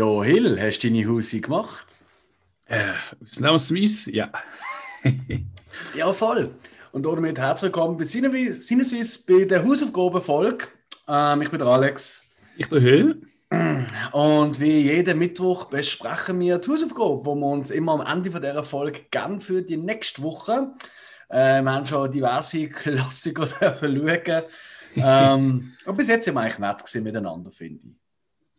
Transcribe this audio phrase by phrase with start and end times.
[0.00, 1.94] Jo, Hill, hast du deine Hausi gemacht?
[2.64, 2.78] Äh,
[3.22, 4.32] ausnahmsweise, ja.
[5.94, 6.54] ja, voll.
[6.92, 10.68] Und damit herzlich willkommen bei Sinneswiss bei der Hausaufgabenfolge.
[11.06, 12.24] Ähm, ich bin der Alex.
[12.56, 13.22] Ich bin Hill.
[14.12, 18.40] Und wie jeden Mittwoch besprechen wir die Hausaufgabe, wo wir uns immer am Ende von
[18.40, 20.72] dieser Folge gern für die nächste Woche.
[21.28, 24.44] Äh, wir haben schon diverse Klassiker schauen.
[24.96, 27.94] ähm, aber bis jetzt sind wir eigentlich nett miteinander, finde ich.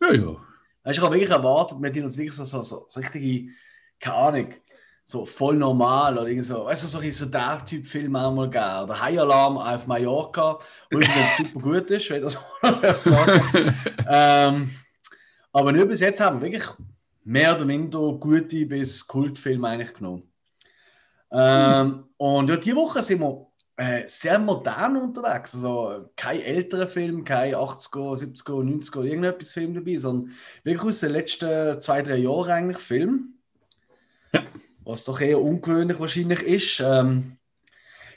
[0.00, 0.36] Ja, ja.
[0.84, 3.52] Ich habe wirklich erwartet, wir hätten uns wirklich so, so, so, so richtige,
[4.00, 4.54] keine Ahnung,
[5.04, 8.84] so voll normal oder irgendwie so, weißt du, so, so der Typ Film einmal gegeben.
[8.84, 10.58] Oder High Alarm auf Mallorca,
[10.90, 12.38] wo übrigens super gut ist, wenn das
[13.04, 13.74] sagen
[14.08, 14.70] ähm,
[15.52, 16.68] Aber nur bis jetzt haben wir wirklich
[17.24, 20.32] mehr oder minder gute bis Kultfilme eigentlich genommen.
[21.30, 22.04] Ähm.
[22.16, 25.54] Und ja, diese Woche sind wir äh, sehr modern unterwegs.
[25.54, 31.12] Also kein älterer Film, kein 80er, 70er, 90er, irgendetwas Film dabei, sondern wirklich aus den
[31.12, 33.34] letzten zwei, drei Jahren eigentlich Film.
[34.32, 34.42] Ja.
[34.84, 36.80] Was doch eher ungewöhnlich wahrscheinlich ist.
[36.84, 37.38] Ähm,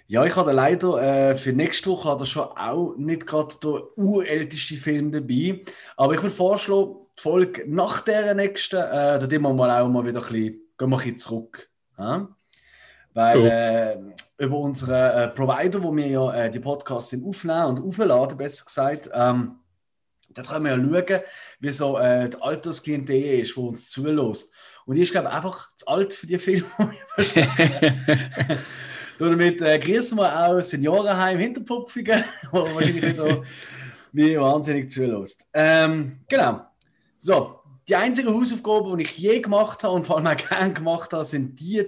[0.08, 3.98] ja, ich hatte leider äh, für nächste Woche hat er schon auch nicht gerade der
[3.98, 5.62] urälteste Film dabei.
[5.98, 9.88] Aber ich würde vorschlagen, die Folge nach der nächsten, äh, da gehen wir mal auch
[9.88, 11.70] mal wieder ein bisschen, gehen wir ein bisschen zurück.
[11.98, 12.30] Ja?
[13.16, 13.46] Weil so.
[13.46, 18.38] äh, über unsere äh, Provider, wo wir ja äh, die Podcasts sind aufnehmen und aufladen,
[18.38, 19.56] besser gesagt, ähm,
[20.30, 21.22] da können wir ja schauen,
[21.62, 24.54] wie so äh, die Altersklientel ist, die uns zulässt.
[24.86, 26.66] Und ich ist, glaube einfach zu alt für die Filme,
[27.18, 28.58] die wir
[29.18, 33.44] Damit äh, grüßen wir auch Seniorenheim Hinterpupfigen, wo wahrscheinlich wieder
[34.12, 35.48] wie wahnsinnig zulässt.
[35.54, 36.66] Ähm, genau.
[37.18, 41.14] So, die einzigen Hausaufgaben, die ich je gemacht habe und vor allem auch gerne gemacht
[41.14, 41.86] habe, sind die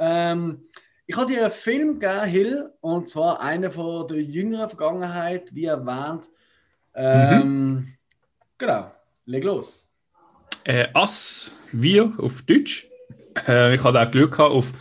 [0.00, 0.62] Ähm,
[1.06, 5.66] ich habe dir einen Film gegeben, Hill, und zwar einer von der jüngeren Vergangenheit, wie
[5.66, 6.28] erwähnt.
[6.94, 7.88] Ähm, mhm.
[8.56, 8.90] Genau,
[9.26, 9.92] leg los.
[10.64, 12.88] Äh, Ass, wir auf Deutsch.
[13.46, 14.72] Äh, ich hatte auch Glück gehabt auf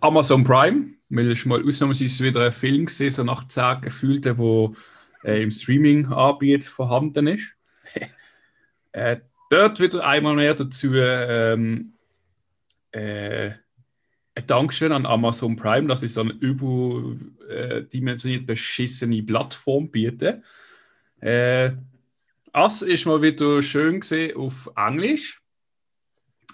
[0.00, 4.70] Amazon Prime, weil es mal ausnahmsweise wieder ein Film gesehen, so nach 10 Gefühlten, der
[5.24, 7.54] äh, im Streaming-Anbieter vorhanden ist.
[8.92, 9.18] äh,
[9.50, 11.92] dort wieder einmal mehr dazu ähm,
[12.92, 13.52] äh,
[14.46, 20.44] Dankeschön an Amazon Prime, dass sie so eine überdimensioniert beschissene Plattform bieten.
[21.20, 21.72] Äh,
[22.52, 25.40] das ist mal wieder schön gesehen auf Englisch.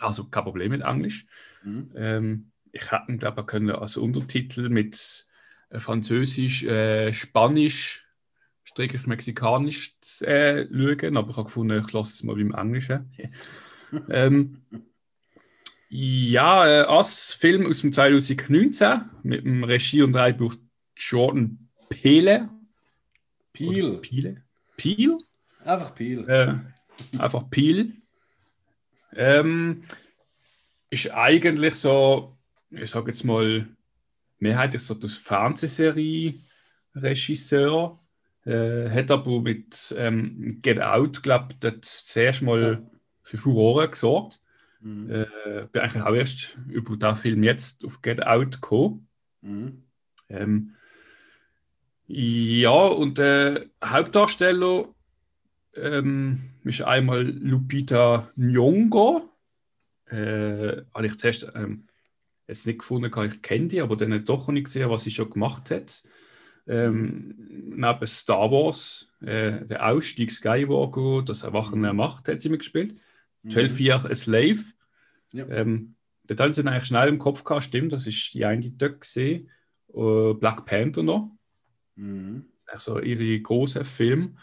[0.00, 1.26] Also kein Problem mit Englisch.
[1.62, 1.90] Mhm.
[1.94, 5.26] Ähm, ich hätte, glaube ich, können als Untertitel mit
[5.70, 8.04] äh, Französisch, äh, Spanisch,
[8.64, 13.10] Strickig Mexikanisch äh, schauen, aber ich habe gefunden, ich lasse es mal beim Englischen.
[14.10, 14.62] ähm,
[15.88, 20.54] ja, äh, als Film aus dem 2019 mit dem Regie und Drehbuch
[20.96, 22.48] Jordan Peele.
[23.52, 23.98] Peel.
[23.98, 24.42] Peele?
[24.76, 25.18] Peel?
[25.64, 26.28] Einfach Peel.
[26.28, 26.56] Äh,
[27.18, 27.92] einfach Peel.
[29.14, 29.84] Ähm,
[30.90, 32.36] ist eigentlich so,
[32.70, 33.68] ich sage jetzt mal,
[34.38, 38.00] mehrheitlich so das Fernsehserie-Regisseur.
[38.44, 42.86] Äh, hat aber mit ähm, Get Out, glaube ich, zuerst mal
[43.22, 44.42] für Furore gesorgt.
[44.84, 45.10] Mhm.
[45.10, 49.08] Äh, bin eigentlich auch erst über den Film jetzt auf Get Out gekommen.
[49.40, 49.82] Mhm.
[50.28, 50.74] Ähm,
[52.06, 54.94] ja, und der Hauptdarsteller
[55.74, 59.30] ähm, ist einmal Lupita Nyong'o.
[60.06, 61.88] Äh, habe ich zuerst ähm,
[62.46, 65.70] jetzt nicht gefunden, ich kenne die, aber dann doch nicht gesehen, was sie schon gemacht
[65.70, 66.02] hat.
[66.66, 67.34] Ähm,
[67.74, 73.00] neben Star Wars, äh, der Ausstieg Skywalker, das Erwachen der Macht hat sie mitgespielt.
[73.48, 73.84] 12 mhm.
[73.84, 74.64] Years a Slave.
[75.32, 75.48] Ja.
[75.48, 79.00] Ähm, dort haben sie eigentlich schnell im Kopf gehabt, stimmt, das ist die eine dort
[79.00, 79.50] gesehen.
[79.92, 81.30] Uh, Black Panther noch.
[81.96, 82.46] Mhm.
[82.66, 84.38] Also ihre große Film.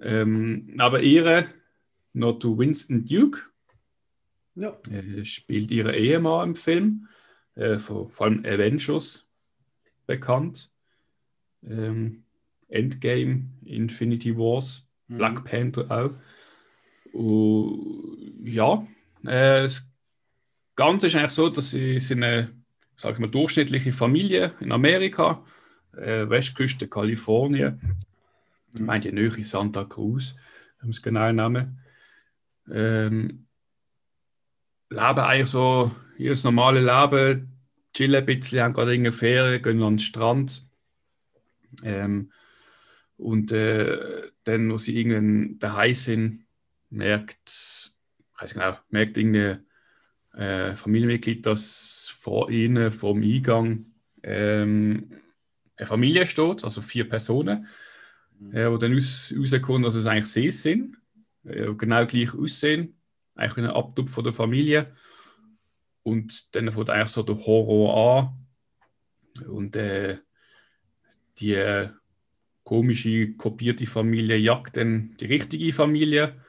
[0.00, 1.46] Ähm, aber ihre,
[2.12, 3.40] noch zu Winston Duke,
[4.54, 4.76] ja.
[4.90, 7.08] äh, spielt ihre Ehemann im Film,
[7.54, 9.26] äh, vor, vor allem Avengers
[10.06, 10.70] bekannt.
[11.62, 12.24] Ähm,
[12.68, 15.18] Endgame, Infinity Wars, mhm.
[15.18, 16.10] Black Panther auch.
[17.16, 18.86] Und, ja,
[19.24, 19.92] äh, das
[20.74, 22.56] Ganze ist eigentlich so, dass sie sind eine
[22.96, 25.44] sag ich mal, durchschnittliche Familie in Amerika,
[25.96, 27.80] äh, Westküste Kalifornien,
[28.74, 30.34] ich meine die Nähe Santa Cruz,
[30.82, 31.78] um es genau nehmen.
[32.70, 33.46] Ähm,
[34.90, 37.52] leben eigentlich so ihr normales Leben,
[37.94, 40.66] chillen ein bisschen, haben gerade eine Ferien, gehen an den Strand.
[41.82, 42.32] Ähm,
[43.16, 46.45] und äh, dann, wo sie irgendwann daheim sind,
[46.90, 49.66] merkt, ich weiß genau, merkt irgendein
[50.34, 53.86] äh, Familienmitglied, dass vor ihnen, vor dem Eingang,
[54.22, 55.10] ähm,
[55.76, 57.66] eine Familie steht, also vier Personen,
[58.38, 58.52] mhm.
[58.54, 60.96] äh, wo dann raus, rauskommt, dass es eigentlich sie sind,
[61.44, 62.96] äh, genau gleich aussehen,
[63.34, 64.94] eigentlich ein Abtupf von der Familie.
[66.02, 68.36] Und dann fängt eigentlich so der Horror
[69.40, 69.48] an.
[69.48, 70.18] Und äh,
[71.38, 71.90] die äh,
[72.64, 76.40] komische, kopierte Familie jagt dann die richtige Familie.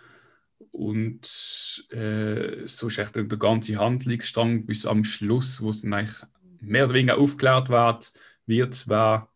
[0.78, 6.22] Und äh, so ist echt der ganze Handlungsstrang bis am Schluss, wo es dann eigentlich
[6.62, 8.14] mehr oder weniger aufgeklärt wird,
[8.46, 9.28] wird wer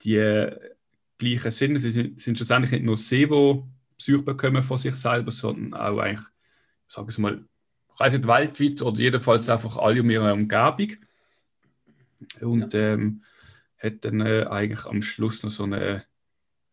[0.00, 0.58] die äh,
[1.18, 1.76] gleichen sind.
[1.76, 3.62] Sie sind, sind schlussendlich nicht nur sie, die
[3.98, 6.26] Psyche bekommen von sich selber, sondern auch eigentlich,
[6.88, 7.44] ich sage es mal,
[7.92, 10.96] ich weiß nicht weltweit oder jedenfalls einfach alle um ihre Umgebung.
[12.40, 12.94] Und ja.
[12.94, 13.24] ähm,
[13.76, 16.06] hat dann äh, eigentlich am Schluss noch so eine,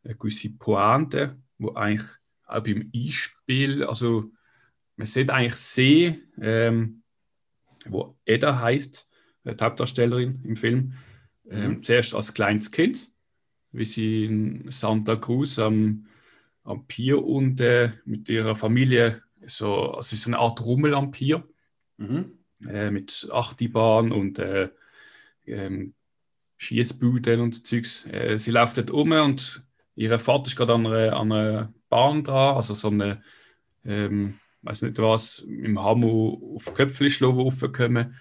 [0.06, 2.08] eine gewisse Pointe, wo eigentlich
[2.50, 4.32] auch beim Einspiel, also
[4.96, 7.04] man sieht eigentlich See, ähm,
[7.86, 9.08] wo Edda heißt,
[9.46, 10.94] die Hauptdarstellerin im Film,
[11.50, 11.84] ähm, mhm.
[11.84, 13.10] zuerst als kleines Kind,
[13.72, 16.06] wie sie in Santa Cruz am,
[16.64, 21.12] am Pier und äh, mit ihrer Familie, so, also es ist eine Art Rummel am
[21.12, 21.48] Pier,
[21.98, 22.40] mhm.
[22.68, 24.70] äh, mit Achtibahn und äh,
[25.46, 25.94] ähm,
[26.58, 28.06] Schießbuden und Zeugs.
[28.06, 29.64] Äh, sie läuft dort um und
[29.96, 33.22] ihr Vater ist gerade an einer, an einer Bahn dran, also so eine,
[33.86, 38.16] ähm, weiß nicht was, im Hammer auf Köpflischlo raufgekommen.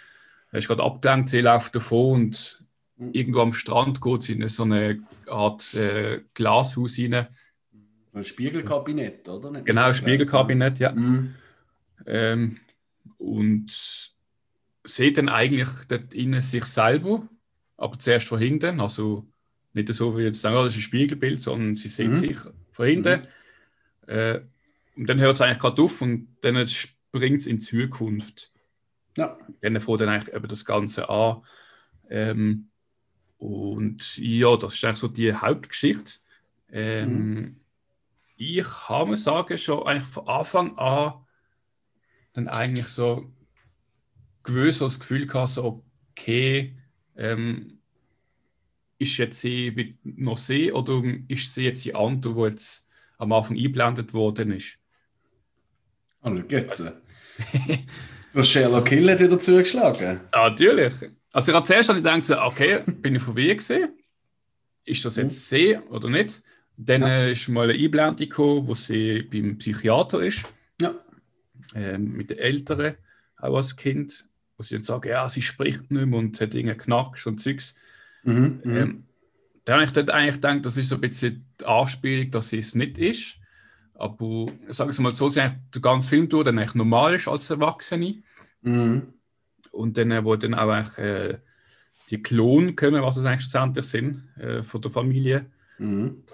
[0.50, 2.65] Er ist gerade abgelenkt, sie läuft davon und
[2.97, 3.11] mhm.
[3.12, 7.26] irgendwo am Strand geht sie in so eine Art äh, Glashaus rein.
[8.15, 9.50] Ein Spiegelkabinett, oder?
[9.50, 10.93] Nicht genau, Spiegelkabinett, ja.
[10.93, 11.35] Mhm.
[12.06, 12.56] Ähm,
[13.19, 14.12] und
[14.85, 17.29] sieht dann eigentlich dort innen sich selber
[17.79, 18.81] aber zuerst von hinten.
[18.81, 19.26] Also
[19.73, 22.14] nicht so wie jetzt sagen, oh, das ist ein Spiegelbild, sondern sie sieht mhm.
[22.17, 22.37] sich
[22.73, 23.21] von hinten.
[23.21, 23.26] Mhm.
[24.08, 24.40] Äh,
[24.96, 28.50] und dann hört es eigentlich gerade auf und dann springt es in Zukunft.
[29.16, 29.38] Ja.
[29.60, 31.43] Dann fängt dann eigentlich eben das Ganze an.
[32.10, 32.70] Ähm,
[33.38, 36.14] und ja, das ist eigentlich so die Hauptgeschichte.
[36.70, 37.60] Ähm, mhm.
[38.37, 41.25] Ich kann mir sagen, schon eigentlich von Anfang an
[42.32, 43.32] dann eigentlich so
[44.43, 46.76] gewöhnt das Gefühl gehabt, so, okay,
[47.16, 47.81] ähm,
[48.99, 52.88] ist jetzt sie noch sie oder ist sie jetzt die andere, die jetzt
[53.19, 54.79] am Anfang eingeblendet worden ist?
[56.23, 56.81] Oh, schau jetzt.
[58.32, 60.20] du hast Sherlock Hill hat wieder zugeschlagen.
[60.32, 60.94] Ja, natürlich.
[61.32, 63.91] Also ich habe zuerst gedacht, okay, bin ich vorbei gesehen.
[64.85, 66.43] Ist das jetzt sie oder nicht?
[66.76, 67.09] Dann ja.
[67.09, 70.44] Äh, ist mal eine Einblendung gekommen, wo sie beim Psychiater ist.
[70.81, 70.94] Ja.
[71.75, 72.97] Ähm, mit den Eltern,
[73.37, 74.29] auch als Kind
[74.59, 77.75] wo sie dann sagen, ja, sie spricht nicht mehr und hat Dinge knackt und Zeugs.
[78.25, 79.05] Mhm, mhm, ähm,
[79.69, 82.56] da habe ich dann eigentlich gedacht, das ist so ein bisschen die Anspielung, dass sie
[82.56, 83.37] es nicht ist.
[83.93, 87.29] Aber sagen wir mal so, sie eigentlich den ganzen Film durch dann eigentlich normal ist
[87.29, 88.23] als Erwachsene.
[88.62, 89.12] Mhm.
[89.70, 91.38] Und dann, äh, wo dann auch eigentlich, äh,
[92.09, 95.44] die Klon kommen, was es eigentlich schlussendlich sind, äh, von der Familie.
[95.76, 96.25] Mhm.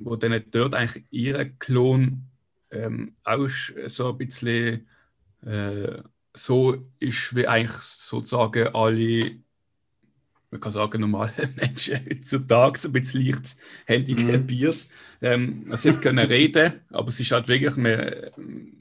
[0.00, 2.24] Wo dann dort eigentlich ihre Klon
[2.72, 3.48] ähm, auch
[3.86, 4.88] so ein bisschen
[5.46, 9.30] äh, so ist wie eigentlich sozusagen alle,
[10.54, 13.56] man kann sagen, normale Menschen heutzutage ein bisschen leicht
[13.86, 14.86] handicapiert.
[15.20, 15.26] Mhm.
[15.66, 18.14] Ähm, sie können reden, aber es ist halt wirklich, man,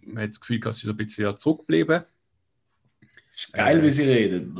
[0.05, 2.03] man hat das Gefühl, dass sie so ein bisschen zurückbleiben.
[3.35, 4.55] Ist geil, äh, wie sie reden.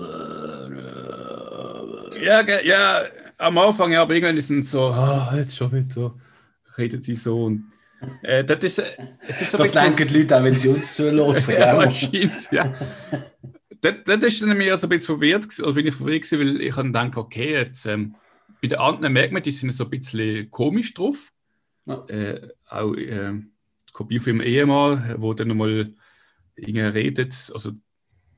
[2.19, 3.03] Ja, ja,
[3.37, 6.19] am Anfang, ja, aber irgendwann ist es so, oh, jetzt schon wieder so,
[6.79, 7.65] redet sie so und
[8.23, 8.83] äh, das ist,
[9.27, 11.35] es ist so das denken die Leute auch, wenn sie uns zuhören.
[11.47, 12.73] ja, wahrscheinlich, ja.
[13.83, 16.61] Das, das ist dann mir so ein bisschen verwirrt, oder bin ich verwirrt gewesen, weil
[16.61, 18.15] ich dann denke, okay, jetzt, ähm,
[18.61, 21.31] bei den anderen merkt man, die sind so ein bisschen komisch drauf.
[21.85, 22.05] Ja.
[22.07, 25.93] Äh, auch äh, die Kopie von ihrem Ehemann, wo dann nochmal
[26.57, 27.73] redet, also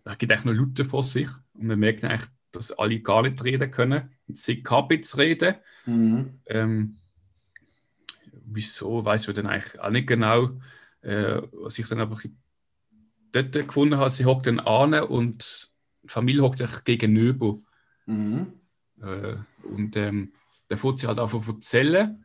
[0.04, 3.44] er gibt eigentlich nur Leute vor sich und man merkt eigentlich, dass alle gar nicht
[3.44, 4.10] reden können.
[4.28, 5.56] Sie kann jetzt reden.
[5.86, 6.40] Mhm.
[6.46, 6.98] Ähm,
[8.46, 10.52] wieso, weiß ich dann eigentlich auch nicht genau.
[11.02, 12.18] Äh, was ich dann aber
[13.36, 15.72] dort gefunden habe, sie hockt dann an und
[16.04, 17.60] die Familie hockt sich gegenüber.
[18.06, 18.54] Mhm.
[19.02, 20.34] Äh, und ähm,
[20.68, 22.24] dann fängt sie halt einfach erzählen,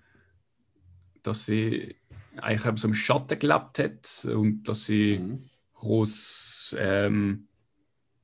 [1.23, 1.97] dass sie
[2.37, 5.45] eigentlich eben so im Schatten gelebt hat und dass sie mhm.
[5.75, 7.49] groß, ähm,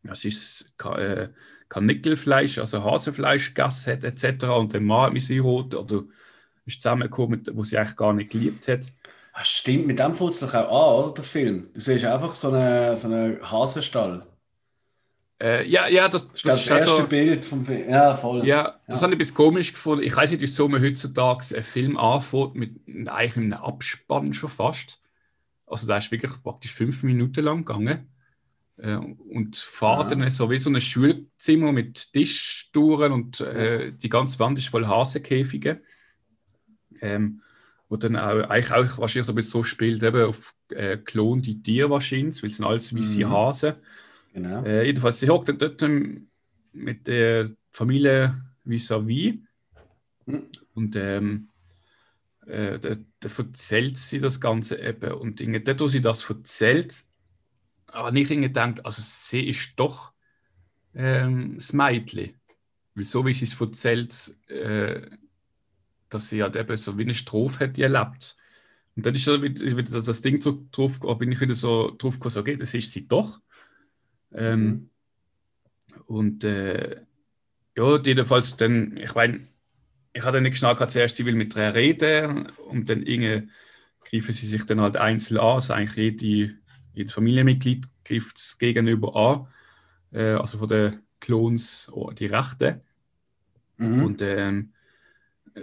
[0.05, 1.28] ja, sie ist, äh,
[1.69, 4.45] Karnickelfleisch, also Hasenfleisch gegessen hat, etc.
[4.45, 6.05] Und der Mann hat mich oder
[6.64, 8.93] ist zusammengekommen, wo sie eigentlich gar nicht geliebt hat.
[9.38, 11.69] Ach, stimmt, mit dem fängt es doch auch an, oder, der Film?
[11.75, 14.26] Du siehst einfach so einen so eine Hasenstall.
[15.38, 17.90] Äh, ja, ja, das, das, das ist das erste also, Bild vom Film.
[17.90, 18.47] Ja, voll.
[18.47, 19.02] Ja, das ja.
[19.02, 20.05] habe ich ein bisschen komisch gefunden.
[20.05, 25.02] Ich weiß nicht, wieso man heutzutage einen Film anfängt mit eigentlich einem Abspann schon fast.
[25.66, 28.09] Also da ist wirklich praktisch fünf Minuten lang gegangen.
[28.78, 34.38] Äh, und fahrt dann so wie so ein Schulzimmer mit Tischtouren und äh, die ganze
[34.38, 35.83] Wand ist voll Hasenkäfige.
[37.02, 37.43] Ähm,
[37.88, 41.40] wo dann auch, eigentlich auch wahrscheinlich so ein bisschen so spielt, eben auf äh, Klon
[41.40, 43.31] die Tiere wahrscheinlich, weil es sind alles weiße Mhm.
[43.31, 43.75] Hasen.
[44.33, 44.64] Genau.
[44.64, 46.28] Äh, jedenfalls, sie hockt dann dort ähm,
[46.73, 49.38] mit der Familie vis-à-vis
[50.26, 50.43] Mhm.
[50.75, 51.49] und ähm,
[52.47, 55.12] äh, da, da erzählt sie das Ganze eben.
[55.12, 56.95] Und Dinge, dort, wo sie das erzählt,
[57.93, 60.12] habe ich irgendwie gedacht, also sie ist doch
[60.95, 62.35] ähm, das Mädchen.
[62.95, 65.02] Weil so wie sie es erzählt, äh,
[66.08, 68.36] dass sie halt eben so wie eine Strophe hat die erlebt.
[68.96, 72.30] Und dann ist so wieder, das Ding so drauf, bin ich wieder so drauf gekommen,
[72.30, 73.40] so, okay, das ist sie doch.
[74.32, 74.90] Ähm, Mhm.
[76.06, 77.02] und äh,
[77.76, 79.48] ja, jedenfalls dann, ich meine,
[80.12, 83.50] ich hatte nicht gehabt, zuerst, sie will mit ihr reden und dann irgendwie
[84.04, 85.56] greifen sie sich dann halt einzeln an.
[85.56, 86.56] Also eigentlich jede,
[86.94, 89.48] jedes Familienmitglied greift es gegenüber an.
[90.18, 92.82] Äh, also von den Clones oh, die Rechte.
[93.78, 94.04] Mhm.
[94.04, 94.72] Und ähm,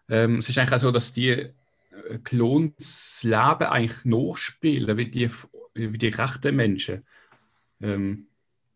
[0.10, 1.53] Ähm, es ist eigentlich auch so, dass die äh,
[2.24, 5.29] Klons Leben eigentlich nachspielen, wie die,
[5.74, 7.05] wie die rechten Menschen.
[7.81, 8.27] Ähm,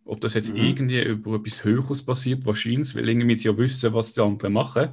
[0.05, 0.57] ob das jetzt Mhm.
[0.57, 4.91] irgendwie über etwas Höheres passiert, wahrscheinlich, weil irgendwie sie ja wissen, was die anderen machen.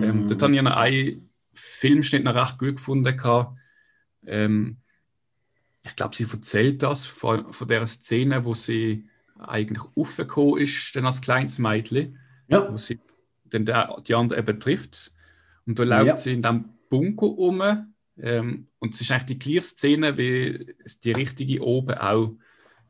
[0.00, 0.28] Ähm, Mhm.
[0.28, 3.16] dort habe ich noch einen Filmschnitt noch recht gut gefunden.
[4.26, 4.78] Ähm,
[5.84, 11.06] ich glaube, sie erzählt das von, von der Szene, wo sie eigentlich aufgekommen ist, dann
[11.06, 12.70] als kleines Mädchen, Ja.
[12.70, 12.98] wo sie
[13.44, 15.12] dann der, die andere eben trifft.
[15.66, 16.18] Und da läuft Ja.
[16.18, 17.62] sie in diesem Bunker um.
[18.18, 22.34] Ähm, und es ist eigentlich die gleiche Szene, wie es die richtige oben auch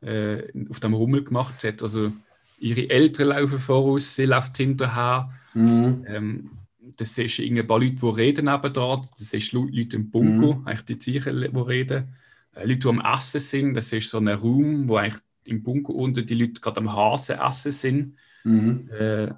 [0.01, 1.81] äh, auf dem Rummel gemacht hat.
[1.83, 2.11] Also
[2.59, 5.31] ihre Eltern laufen voraus, sie läuft hinterher.
[5.53, 6.05] Mhm.
[6.07, 6.51] Ähm,
[6.95, 9.01] das siehst du ein paar Leute, die reden nebenan.
[9.17, 12.15] Das siehst du Leute im Bunker, eigentlich die Zeichen, die reden.
[12.53, 13.73] Äh, Leute, die am Essen sind.
[13.73, 17.39] Das ist so ein Raum, wo eigentlich im Bunker unten die Leute gerade am Hasen
[17.39, 18.15] essen sind.
[18.43, 18.89] Mhm.
[18.91, 19.33] Äh,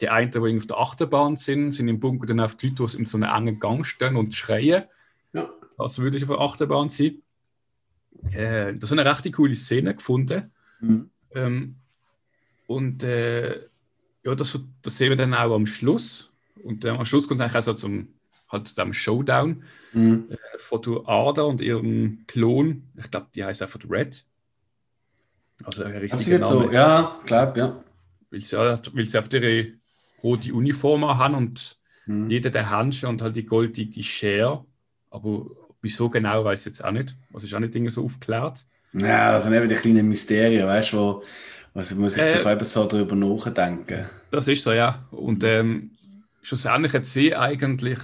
[0.00, 2.98] die einen, die auf der Achterbahn sind, sind im Bunker dann auf die Leute, die
[2.98, 4.84] in so einem engen Gang stehen und schreien.
[5.32, 5.48] Ja.
[5.78, 7.22] als würde ich auf der Achterbahn sein.
[8.32, 10.50] Äh, das ist eine recht coole Szene gefunden.
[10.80, 11.10] Mhm.
[11.34, 11.76] Ähm,
[12.66, 13.60] und äh,
[14.24, 16.30] ja, das, das sehen wir dann auch am Schluss.
[16.62, 18.08] Und ähm, am Schluss kommt es eigentlich auch so zum
[18.48, 19.62] halt dem Showdown
[19.94, 20.26] Mhm.
[20.30, 22.84] äh, von Ada und ihrem Klon.
[22.96, 24.24] Ich glaube, die heißt einfach Red.
[25.64, 26.60] Also richtiger du jetzt so?
[26.60, 26.74] Name.
[26.74, 27.82] Ja, glaub, ja.
[28.30, 29.72] Weil sie, weil sie auf ihre
[30.22, 32.28] rote Uniform haben und Mhm.
[32.28, 34.64] jeder der Handschuhe und halt die goldige Schere.
[35.10, 35.46] Aber
[35.82, 37.16] wieso genau, weiß ich jetzt auch nicht.
[37.30, 38.66] Was ist auch nicht irgendwie so aufgeklärt.
[38.92, 41.22] Ja, das sind eben die kleinen Mysterien, weißt du, wo
[41.74, 42.32] also muss ich Äh.
[42.38, 44.06] sich eben so darüber nachdenken.
[44.32, 45.06] Das ist so, ja.
[45.12, 45.92] Und ähm,
[46.42, 47.98] schlussendlich hat sie eigentlich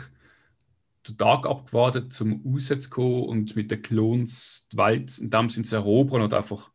[1.08, 5.76] den Tag abgewartet, zum rauszukommen und mit den Klons die Welt in dem Sinne zu
[5.76, 6.70] erobern und einfach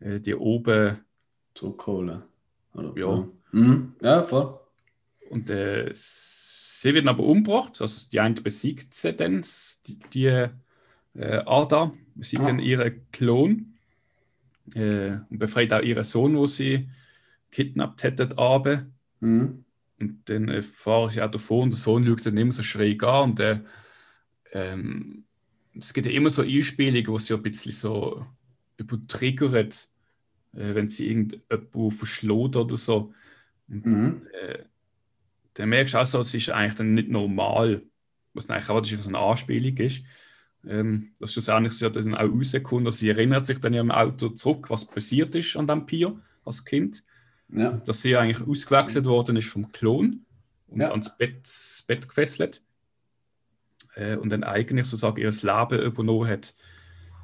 [0.00, 0.98] äh, die oben.
[1.54, 2.22] Zurückholen.
[2.74, 2.92] Oder?
[2.96, 3.28] Ja.
[3.52, 3.94] Mhm.
[4.00, 4.58] Ja, voll.
[5.30, 7.80] Und äh, sie werden aber umgebracht.
[7.80, 9.44] Also die eine besiegt sie dann,
[9.86, 10.50] die, die äh,
[11.14, 12.46] Ada, sieht Ah.
[12.46, 13.74] dann ihren Klon
[14.74, 16.88] äh, und befreit auch ihren Sohn, wo sie
[17.50, 18.86] kidnappt hätten, Abe.
[19.20, 19.64] Mhm.
[19.98, 23.02] Und dann äh, fahre ich auch davon und der Sohn schaut dann immer so schräg
[23.04, 23.30] an.
[23.30, 23.60] Und äh,
[24.52, 25.24] ähm,
[25.74, 28.26] es gibt ja immer so Einspielungen, wo sie ein bisschen so
[28.80, 29.88] übertriggert,
[30.52, 33.12] äh, wenn sie irgendjemanden verschlägt oder so.
[33.68, 34.26] Mhm.
[34.32, 34.58] äh,
[35.54, 37.82] dann merkst du auch so, es ist eigentlich dann nicht normal,
[38.34, 40.02] was dann eigentlich auch so eine Anspielung ist.
[40.66, 43.90] Ähm, dass schlussendlich sie ja dann auch rauskommt, also sie erinnert sich dann ja im
[43.90, 47.02] Auto zurück, was passiert ist an dem Pier als Kind
[47.48, 47.72] Ja.
[47.72, 50.26] dass sie eigentlich ausgewechselt worden ist vom Klon
[50.68, 50.90] und Ja.
[50.90, 52.62] ans Bett, das Bett gefesselt
[53.94, 56.54] äh, und dann eigentlich sozusagen ihr Leben übernommen hat.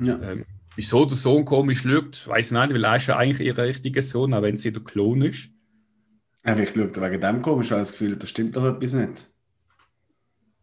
[0.00, 0.18] Ja.
[0.22, 3.56] Ähm, wieso der Sohn komisch schaut, weiß ich nicht, weil er ist ja eigentlich ihr
[3.58, 5.48] richtiger Sohn, auch wenn sie der Klon ist.
[6.44, 9.26] Aber ich schaue wegen dem komisch, weil ich das Gefühl da stimmt doch etwas nicht.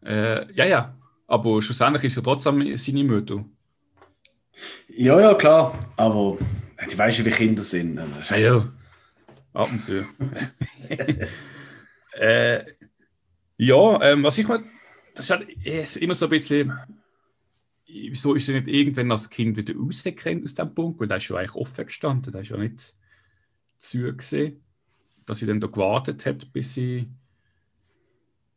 [0.05, 3.43] Äh, ja, ja, aber schlussendlich ist er trotzdem seine Mutter.
[4.87, 5.93] Ja, ja, klar.
[5.97, 7.97] Aber du weißt, wie Kinder sind.
[7.97, 8.71] Ist- Ja, ja.
[9.53, 10.05] Ab und zu.
[12.19, 12.63] äh,
[13.57, 14.63] ja, ähm, was ich mal,
[15.15, 16.73] das ist halt ist immer so ein bisschen,
[17.93, 20.99] wieso ist sie nicht irgendwann als Kind wieder rausgerannt aus dem Punkt?
[20.99, 22.95] Weil der ist ja eigentlich offen gestanden, der ist ja nicht
[23.77, 24.61] zu gesehen,
[25.25, 27.07] dass sie dann da gewartet hat, bis sie,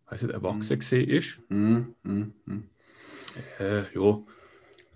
[0.08, 1.38] weiß nicht, erwachsen gesehen ist.
[1.48, 1.94] Mhm.
[2.02, 2.32] Mhm.
[2.46, 2.64] Mhm.
[3.60, 4.22] Äh, ja.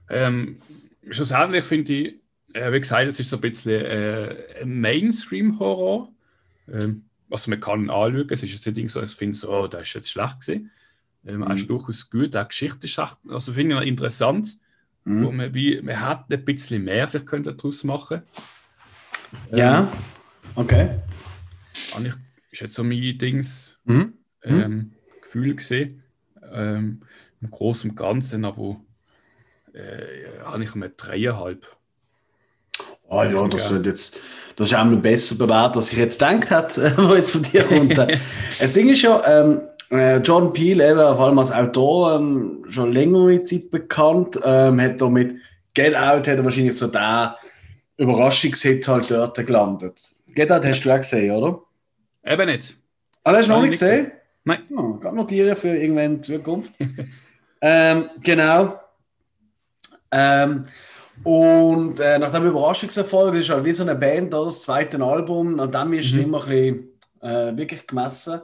[0.09, 0.61] Ähm,
[1.09, 2.15] schlussendlich finde ich,
[2.53, 6.13] äh, wie gesagt, es ist so ein bisschen äh, ein Mainstream-Horror.
[6.69, 8.29] Ähm, was man kann anschauen.
[8.29, 10.71] Es ist jetzt nicht so, ich finde so, oh, das ist jetzt schlecht gewesen.
[11.27, 11.51] Ähm, Mhm.
[11.53, 14.59] ist durchaus gut, auch Geschichte ist also finde ich interessant.
[15.05, 15.25] Mhm.
[15.25, 18.23] Wo man, wie, man hat ein bisschen mehr vielleicht könnte daraus machen.
[19.55, 19.91] Ja,
[20.55, 21.01] okay.
[21.97, 22.15] Ähm, ich,
[22.51, 24.13] ist jetzt so mein Dings, Mhm.
[24.43, 24.93] ähm,
[25.23, 26.03] Gefühl gesehen.
[26.53, 27.03] Ähm,
[27.41, 28.81] Im Großen und Ganzen, aber
[29.73, 31.67] äh, habe ich mir dreieinhalb.
[33.09, 34.19] Oh ja, das wird jetzt,
[34.57, 37.65] das ist auch noch besser bewertet, als ich jetzt gedacht hätte, wo jetzt von dir
[37.65, 37.97] kommt.
[38.61, 42.93] das Ding ist ja, ähm, äh, John Peel, eben, vor allem als Autor, ähm, schon
[42.93, 45.35] längere Zeit bekannt, ähm, hat da mit
[45.75, 47.31] Get Out, hat er wahrscheinlich so den
[47.97, 50.01] Überraschungshit halt dort gelandet.
[50.35, 51.61] Get Out hast du auch gesehen, oder?
[52.25, 52.77] Eben nicht.
[53.25, 54.13] Ah, hast du noch nicht ich nicht gesehen?
[54.45, 54.61] Nein.
[54.77, 56.73] Oh, kann notieren für irgendwann in Zukunft.
[57.61, 58.79] ähm, genau.
[60.13, 60.63] Ähm,
[61.23, 65.59] und äh, nach dem Überraschungserfolg ist halt wie so eine Band, da, das zweite Album,
[65.59, 66.21] und dann ist Mhm.
[66.21, 66.89] immer ein bisschen
[67.23, 68.41] äh, wirklich gemessen.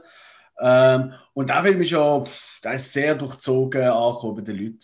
[0.58, 4.78] Ähm, und der Film ist ja, pff, der ist sehr durchzogen angekommen bei den Leuten.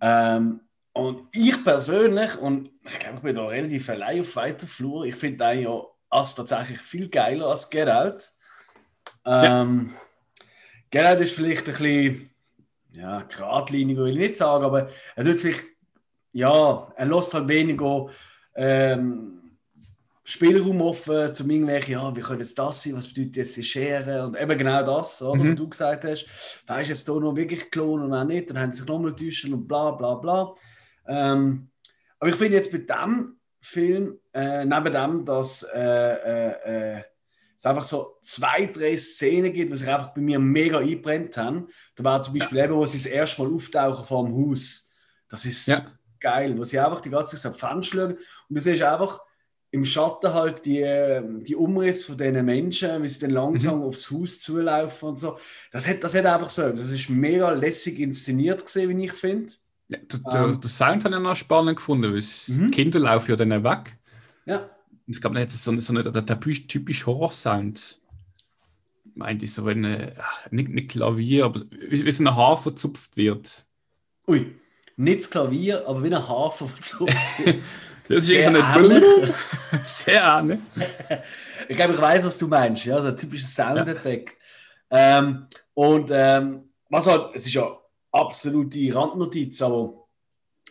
[0.00, 0.60] Ähm,
[0.92, 5.16] und ich persönlich, und ich glaube, ich bin da relativ allein auf weiter Flur, ich
[5.16, 8.30] finde den ja als tatsächlich viel geiler als Get Out.
[9.24, 9.94] Ähm,
[10.90, 12.30] Get Out ist vielleicht ein bisschen,
[12.92, 15.64] ja, geradliniger will ich nicht sagen, aber er tut vielleicht,
[16.32, 18.08] ja, er lässt halt weniger
[18.54, 19.43] ähm,
[20.26, 24.26] Spielraum offen, zum irgendwelche, ja, wie könnte jetzt das sein, was bedeutet jetzt die Schere
[24.26, 25.50] und eben genau das, oder, Mhm.
[25.50, 26.26] was du gesagt hast,
[26.66, 29.14] da ist jetzt hier noch wirklich geklont und auch nicht, dann haben sie sich nochmal
[29.14, 30.54] täuschen und bla bla bla.
[31.06, 31.68] Ähm,
[32.18, 37.02] aber ich finde jetzt bei dem Film, äh, neben dem, dass äh, äh, äh,
[37.56, 41.68] es einfach so zwei, drei Szenen gibt, die sich einfach bei mir mega eingebrennt haben.
[41.96, 44.90] Da war zum Beispiel eben, wo sie das erste Mal auftauchen vor dem Haus.
[45.28, 45.78] Das ist Ja.
[46.20, 49.20] geil, wo sie einfach die ganze Zeit am Fenster schauen und du siehst einfach
[49.74, 50.84] im Schatten halt die,
[51.42, 55.36] die Umrisse von diesen Menschen, wie sie dann langsam aufs Haus zulaufen und so.
[55.72, 59.52] Das hat, das hat einfach so, das ist mega lässig inszeniert gesehen, wie ich finde.
[59.88, 60.60] Ja, der, Ähm.
[60.60, 62.66] der Sound habe ich noch spannend gefunden, weil Mhm.
[62.66, 63.98] die Kinder laufen ja dann weg.
[64.46, 64.58] Ja.
[65.06, 68.00] Und ich glaube, hat es so, so der typisch Horror-Sound.
[69.16, 70.14] Meint ich so, wenn äh,
[70.52, 73.66] nicht, nicht Klavier, aber wie, wie so ein Haar verzupft wird.
[74.28, 74.54] Ui,
[74.96, 77.56] nicht das Klavier, aber wie ein Hafen verzupft wird.
[78.08, 79.02] Das ist Sehr so eine
[79.84, 80.60] Sehr ähnlich.
[81.68, 82.84] Ich glaube, ich weiß, was du meinst.
[82.84, 84.36] Ja, so ein typischer Soundeffekt.
[84.90, 87.76] Ähm, und ähm, was halt, es ist ja
[88.12, 90.04] absolute Randnotiz, aber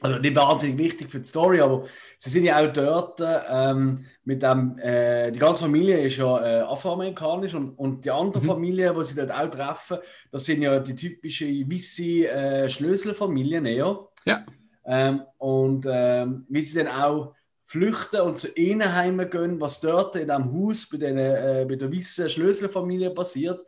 [0.01, 1.85] also nicht wahnsinnig wichtig für die Story, aber
[2.17, 6.61] sie sind ja auch dort ähm, mit dem, äh, die ganze Familie ist ja äh,
[6.61, 8.47] afroamerikanisch und, und die andere Mhm.
[8.47, 9.97] Familie, die sie dort auch treffen,
[10.31, 13.97] das sind ja die typische weisse äh, Schlöselfamilien eher.
[14.25, 14.45] Ja.
[14.85, 20.27] Ähm, und ähm, wie sie dann auch flüchten und zu ihnen heimgehen, was dort in
[20.27, 23.63] diesem Haus bei, den, äh, bei der weißen Schlöselfamilie passiert,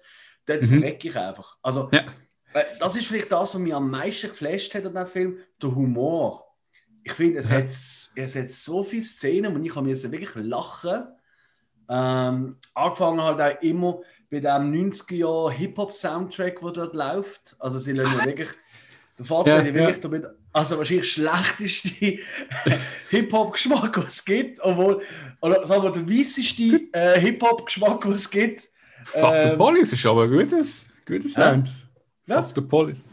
[0.45, 0.67] dort Mhm.
[0.67, 1.57] verrecke ich einfach.
[1.61, 2.05] Also, Ja.
[2.53, 5.73] äh, das ist vielleicht das, was mich am meisten geflasht hat an diesem Film, der
[5.73, 6.45] Humor.
[7.03, 7.57] Ich finde, es, Ja.
[7.57, 11.03] hat, es hat so viele Szenen und ich habe mir wirklich lachen.
[11.87, 14.01] Ähm, angefangen halt auch immer
[14.31, 17.55] bei dem 90er-Jahr Hip-Hop-Soundtrack, der dort läuft.
[17.59, 18.49] Also sie lassen ja wirklich
[19.17, 21.89] Der Vater Ja, wirklich damit, also wahrscheinlich schlechteste
[23.09, 25.01] Hip-Hop-Geschmack, was es gibt, obwohl,
[25.41, 28.61] oder sagen wir, der weisseste äh, Hip-Hop-Geschmack, was es gibt.
[29.05, 31.73] Fuck the Ähm, Police ist aber ein gutes, gutes Sound.
[32.27, 32.47] Was?
[32.51, 33.05] Fuck the Police.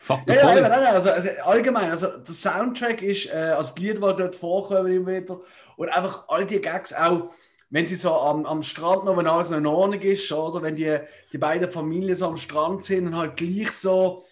[0.00, 0.68] Fuck the Ja, ja, Police.
[0.68, 4.34] nein, nein, also, also allgemein, also der Soundtrack ist, äh, also die Lieder, die dort
[4.34, 5.40] vorkommen immer wieder,
[5.76, 7.30] und einfach all die Gags auch,
[7.70, 10.74] wenn sie so am, am Strand noch, wenn alles noch in Ordnung ist, oder wenn
[10.74, 10.98] die,
[11.32, 14.28] die beiden Familien so am Strand sind und halt gleich so, äh,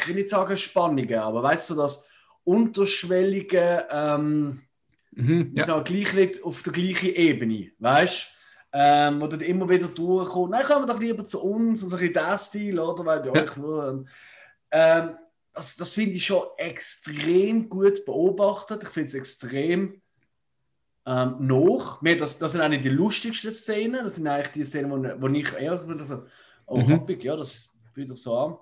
[0.00, 2.06] ich will nicht sagen Spannungen, aber weißt du, das
[2.44, 4.60] unterschwellige, ähm,
[5.16, 5.66] Mhm, ja.
[5.68, 8.34] noch gleich liegt auf der gleichen Ebene, weißt du?
[8.76, 10.50] Ähm, wo dann immer wieder durchkommt.
[10.50, 13.06] Nein, kommen doch lieber zu uns und so ein bisschen der Stil, oder?
[13.06, 13.44] Weil ja, Ja.
[13.44, 14.04] ich will.
[14.72, 15.16] Ähm,
[15.52, 18.82] das das finde ich schon extrem gut beobachtet.
[18.82, 20.02] Ich finde es extrem
[21.06, 22.02] ähm, noch.
[22.02, 24.02] Das, das sind eigentlich die lustigsten Szenen.
[24.02, 26.24] Das sind eigentlich die Szenen, wo, wo ich eher so,
[26.66, 26.90] oh, Mhm.
[26.92, 28.56] happig, ja, das fühlt sich so an.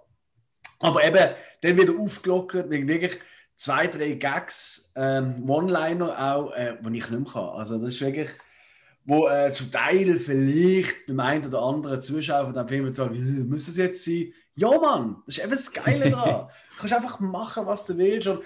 [0.82, 3.18] Aber eben, dann wieder aufgelockert, wegen wirklich
[3.54, 7.48] zwei, drei Gags, ähm, One-Liner auch, äh, die ich nicht mehr kann.
[7.50, 8.30] Also das ist wirklich,
[9.04, 13.44] wo äh, zum Teil vielleicht beim einen oder anderen Zuschauer von dem Film sagen, «Äh,
[13.44, 14.32] muss es jetzt sein?
[14.54, 16.48] Ja, Mann, das ist eben das Geile daran.
[16.48, 18.28] Du kannst einfach machen, was du willst.
[18.28, 18.42] Und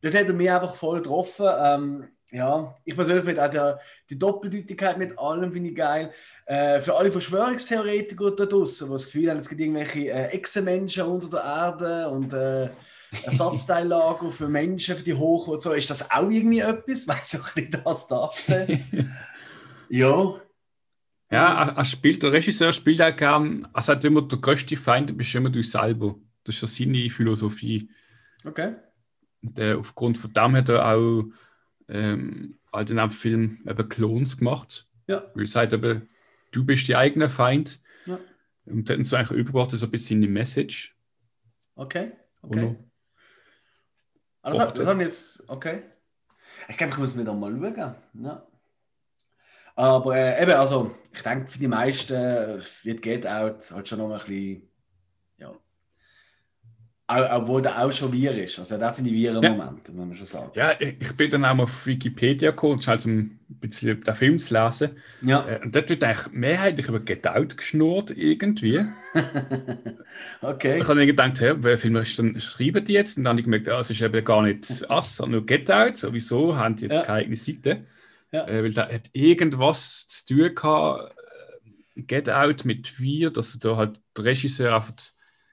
[0.00, 1.46] das hat er mich einfach voll getroffen.
[1.58, 6.12] Ähm, ja, ich persönlich finde auch die, die Doppeldeutigkeit mit allem finde ich geil.
[6.46, 11.04] Äh, für alle Verschwörungstheoretiker da draußen, die das Gefühl haben, es gibt irgendwelche äh, Echsenmenschen
[11.04, 12.70] unter der Erde und äh,
[13.24, 17.08] Ersatzteillager für Menschen, für die Hoch und so, ist das auch irgendwie etwas?
[17.08, 18.80] Weil so ein das darstellt.
[19.88, 20.40] ja.
[21.32, 25.34] Ja, er spielt, der Regisseur spielt auch gern, er sagt immer, der größte Feind bist
[25.34, 26.16] immer du selber.
[26.42, 27.88] Das ist ja seine Philosophie.
[28.44, 28.74] Okay.
[29.42, 31.24] Und äh, aufgrund von dem hat er auch
[31.90, 34.86] ähm, all den Film eben Clones gemacht.
[35.06, 35.30] Ja.
[35.34, 36.08] Weil er sagt eben,
[36.52, 37.80] du bist die eigene Feind.
[38.06, 38.18] Ja.
[38.64, 40.96] Und dann so eigentlich übergebracht, so ein bisschen die Message.
[41.74, 42.12] Okay.
[42.42, 42.76] Okay.
[44.42, 45.48] Also, das, Och, das haben jetzt.
[45.48, 45.82] Okay.
[46.68, 47.94] Ich glaube, ich muss wieder mal schauen.
[48.24, 48.46] Ja.
[49.76, 53.98] Aber äh, eben, also, ich denke, für die meisten äh, wird Get Out halt schon
[53.98, 54.69] noch ein bisschen.
[57.10, 57.36] Ja.
[57.36, 58.58] Obwohl der auch schon wir ist.
[58.58, 60.50] Also, das sind die Viren-Momente, muss man schon sagen.
[60.54, 64.14] Ja, ich, bin dann auch mal auf Wikipedia gekommen, um halt so ein bisschen den
[64.14, 64.90] Film zu lesen.
[65.22, 65.46] Ja.
[65.46, 68.84] Äh, und dort wird eigentlich mehrheitlich über Get Out geschnurrt, irgendwie.
[70.42, 70.78] okay.
[70.78, 73.16] Ich habe mir gedacht, hey, welchen Film ist dann, schreiben die jetzt?
[73.16, 75.70] Und dann habe ich gemerkt, ja, es ist eben gar nicht Ass, sondern nur Get
[75.70, 75.96] Out.
[75.96, 77.04] Sowieso haben die jetzt Ja.
[77.04, 77.84] keine eigene Seite.
[78.32, 78.46] Ja.
[78.46, 81.14] Äh, weil da hat irgendwas zu tun gehabt,
[81.96, 84.94] äh, Get Out mit Wir, dass da halt der Regisseur einfach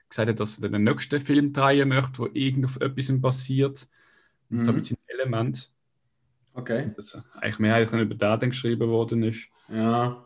[0.08, 3.88] gesagt hat, dass er den nächsten Film drehen möchte, wo irgend auf etwas basiert.
[4.48, 4.64] Mhm.
[4.64, 5.70] damit sind Element,
[6.54, 6.90] Okay.
[6.96, 9.46] das eigentlich mehrheitlich über dann geschrieben worden ist.
[9.68, 10.24] Ja.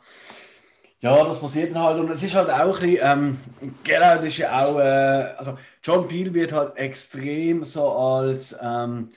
[1.01, 1.99] Ja, das passiert dann halt.
[1.99, 3.39] Und es ist halt auch ein bisschen, ähm,
[3.83, 9.11] genau, das ist ja auch, äh, also John Peel wird halt extrem so als, ähm,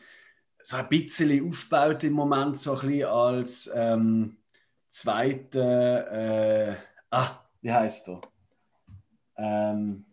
[0.64, 4.38] so ein bisschen aufgebaut im Moment, so ein bisschen als ähm,
[4.90, 8.22] zweite, äh, ah, wie heißt der?
[9.38, 10.06] Ähm,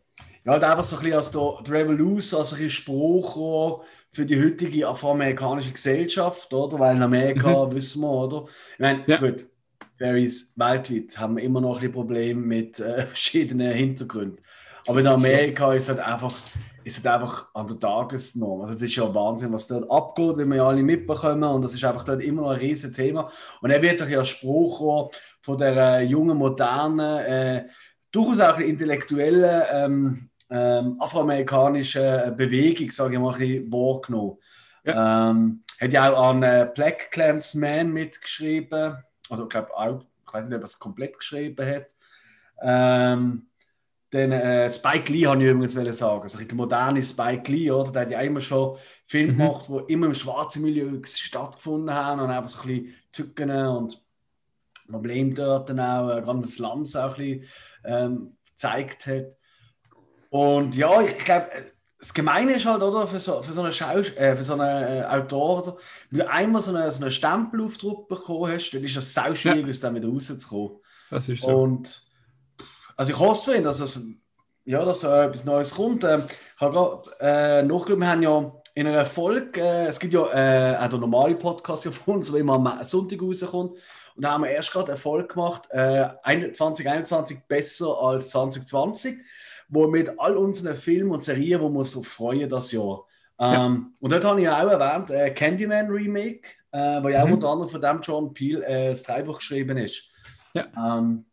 [0.45, 4.43] ja, halt einfach so ein bisschen als der, der Revolution, also ein Spruchrohr für die
[4.43, 6.79] heutige afroamerikanische Gesellschaft, oder?
[6.79, 8.45] Weil in Amerika, wissen wir, oder?
[8.75, 9.17] Ich meine, Ja.
[9.19, 9.47] gut,
[9.99, 14.41] Berries weltweit haben wir immer noch ein bisschen Probleme mit äh, verschiedenen Hintergründen.
[14.87, 16.35] Aber in Amerika ist es halt einfach,
[16.83, 18.63] ist es einfach an der Tagesnorm.
[18.63, 21.45] Also es ist ja Wahnsinn, was dort abgeht, wie wir ja alle mitbekommen.
[21.45, 23.31] Und das ist einfach dort immer noch ein riesiges Thema.
[23.61, 27.65] Und er wird sich ja Spruchrohr von der äh, jungen, modernen, äh,
[28.11, 34.39] durchaus auch intellektuellen ähm, ähm, afroamerikanischen Bewegung, sage ich mal, ein bisschen wahrgenommen.
[34.85, 38.97] Ähm, hat ja auch an äh, Black Clansman mitgeschrieben.
[39.31, 41.87] Also, ich glaube auch, ich weiß nicht, ob er es komplett geschrieben hat.
[42.61, 43.47] Ähm,
[44.13, 46.23] den äh, Spike Lee habe ich übrigens wollen sagen.
[46.23, 47.93] Also der moderne Spike Lee, oder?
[47.93, 49.39] Der hat ja immer schon Filme Mhm.
[49.39, 54.03] gemacht, die immer im schwarzen Milieu stattgefunden haben und einfach so ein bisschen Tücken und
[54.91, 57.51] Probleme dort dann auch, äh, gerade das Slums auch ein bisschen
[57.85, 59.37] ähm, gezeigt hat.
[60.33, 61.51] Und ja, ich glaube,
[61.99, 65.03] das Gemeine ist halt, oder, für so, für so einen, Schaus äh, für so einen
[65.03, 65.77] äh, Autor, oder,
[66.09, 69.65] wenn du einmal so einen, so einen Stempelaufdruck bekommen hast, dann ist es sau schwierig,
[69.67, 69.69] Ja.
[69.69, 70.79] aus dem wieder rauszukommen.
[71.11, 71.49] Das ist so.
[71.49, 72.03] Und
[72.97, 74.03] also ich hoffe für ihn, dass es
[74.65, 76.05] ja, dass äh, etwas Neues kommt.
[76.05, 80.15] Ähm, ich habe gerade äh, nachgeschaut, wir haben ja in einer Folge, äh, es gibt
[80.15, 83.73] ja äh, auch den normalen Podcast ja von uns, der immer am Sonntag rauskommt.
[84.15, 86.09] Und da haben wir erst gerade Erfolg gemacht, äh,
[86.53, 89.19] 2021 besser als 2020,
[89.73, 93.07] wo mit all unseren Filmen und Serien, wo wir uns darauf freuen, das Jahr.
[93.41, 97.27] Ähm, Und dort habe ich ja auch erwähnt, äh, Candyman Remake, äh, wo ja auch
[97.27, 97.33] Mhm.
[97.33, 100.11] unter anderem von dem John Peel äh, das Drehbuch geschrieben ist.
[100.55, 100.67] Ja.
[100.77, 101.25] Ähm,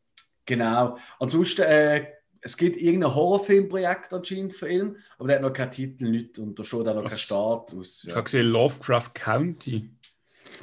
[0.46, 0.98] genau.
[1.20, 2.06] Ansonsten äh,
[2.42, 6.58] es gibt irgendein Horrorfilmprojekt anscheinend für ihn, aber der hat noch keinen Titel, nicht, und
[6.58, 8.04] da steht auch noch kein Status.
[8.04, 8.10] Ja.
[8.12, 9.90] Ich habe gesehen, Lovecraft County.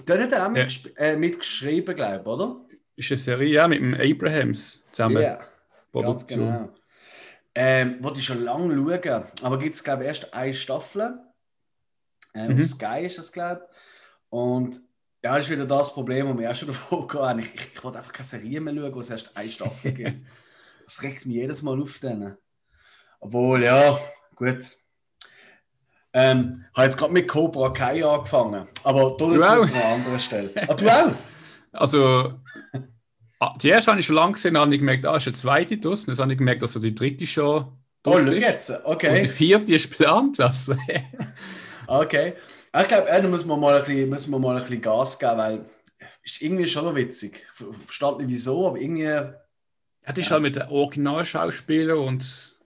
[0.07, 0.67] Dort hat er auch ja.
[0.97, 2.57] äh, mitgeschrieben, glaube ich, oder?
[2.97, 5.23] Ist eine Serie, ja, mit dem Abrahams zusammen.
[5.23, 5.41] Ja,
[5.93, 6.71] ganz genau.
[7.59, 11.19] Ähm, wollte ich schon lange schauen, aber gibt es, glaube ich, erst eine Staffel.
[12.35, 12.63] Äh, mhm.
[12.63, 13.77] Sky ist das, glaube ich.
[14.29, 14.79] Und
[15.25, 16.69] ja, das ist wieder das Problem, das wir erst schon
[17.09, 17.39] davon gehen.
[17.39, 20.23] Ich, ich, ich wollte einfach keine Serie mehr schauen, wo es erst eine Staffel gibt.
[20.85, 21.99] Das regt mich jedes Mal auf.
[21.99, 22.37] Denen.
[23.21, 23.99] Obwohl, ja,
[24.35, 24.77] gut.
[26.13, 28.69] Ähm, habe jetzt gerade mit Cobra Kai angefangen.
[28.83, 30.51] Aber du dazu an einer anderen Stelle.
[30.69, 31.13] Ah, du auch?
[31.73, 32.41] Also,
[33.61, 35.79] die erste habe ich schon lange gesehen, dann habe ich gemerkt, ah, ist eine zweite
[35.79, 36.15] draussen.
[36.15, 37.67] Dann habe ich gemerkt, dass also die dritte schon
[38.07, 39.17] Oh, schau jetzt, okay.
[39.17, 40.39] Und die vierte ist geplant.
[40.41, 40.77] Also.
[41.89, 42.35] okay.
[42.79, 45.39] Ich glaube, da müssen wir, mal ein bisschen, müssen wir mal ein bisschen Gas geben,
[45.39, 45.65] weil
[46.23, 47.43] ist irgendwie schon noch witzig.
[47.59, 49.03] Ich verstehe nicht wieso, aber irgendwie.
[49.03, 49.35] Ja,
[50.07, 52.57] das ist halt mit den Originalschauspielern und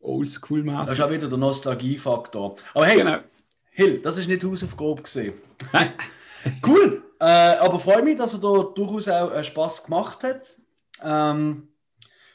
[0.00, 0.86] Oldschool-mäßig.
[0.86, 2.56] Das ist auch wieder der Nostalgiefaktor.
[2.74, 3.18] Aber hey, genau.
[3.70, 5.34] Hill, das ist nicht Hausaufgabe gesehen.
[6.66, 7.02] cool.
[7.24, 10.56] Äh, aber freue mich, dass er da durchaus auch äh, Spaß gemacht hat.
[11.02, 11.68] Ähm,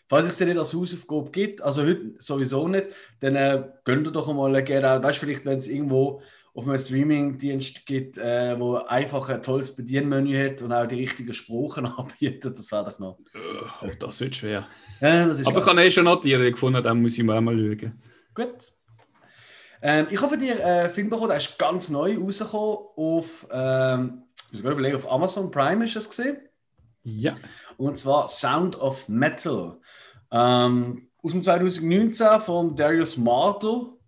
[0.08, 2.88] falls es nicht als Hausaufgabe gibt, also heute sowieso nicht,
[3.20, 6.24] dann äh, gönnt ihr doch einmal gerne, weißt du, vielleicht, wenn es irgendwo
[6.56, 11.34] auf einem Streaming-Dienst gibt, äh, wo einfach ein tolles Bedienmenü hat und auch die richtigen
[11.34, 13.20] Sprachen anbietet, das wäre doch noch.
[13.84, 14.68] Oh, das wird schwer.
[15.02, 18.02] Ja, das Aber ich kann eh schon notieren gefunden, dann muss ich mal einmal schauen.
[18.34, 18.72] Gut.
[19.82, 24.62] Ähm, ich hoffe, dir äh, Film bekommen, der ist ganz neu rausgekommen auf, ähm, muss
[24.62, 26.38] gerade überlegen, auf Amazon Prime ist es gesehen.
[27.04, 27.36] Ja.
[27.78, 29.80] Und zwar Sound of Metal.
[30.32, 34.00] Ähm, aus dem 2019 von Darius Marto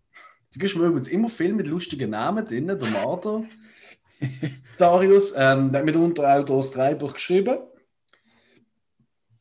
[0.54, 3.44] Du gibst mir übrigens immer viel mit lustigen Namen drin, der Marder.
[4.78, 7.58] Darius, ähm, der hat mitunter auch das Drehbuch geschrieben.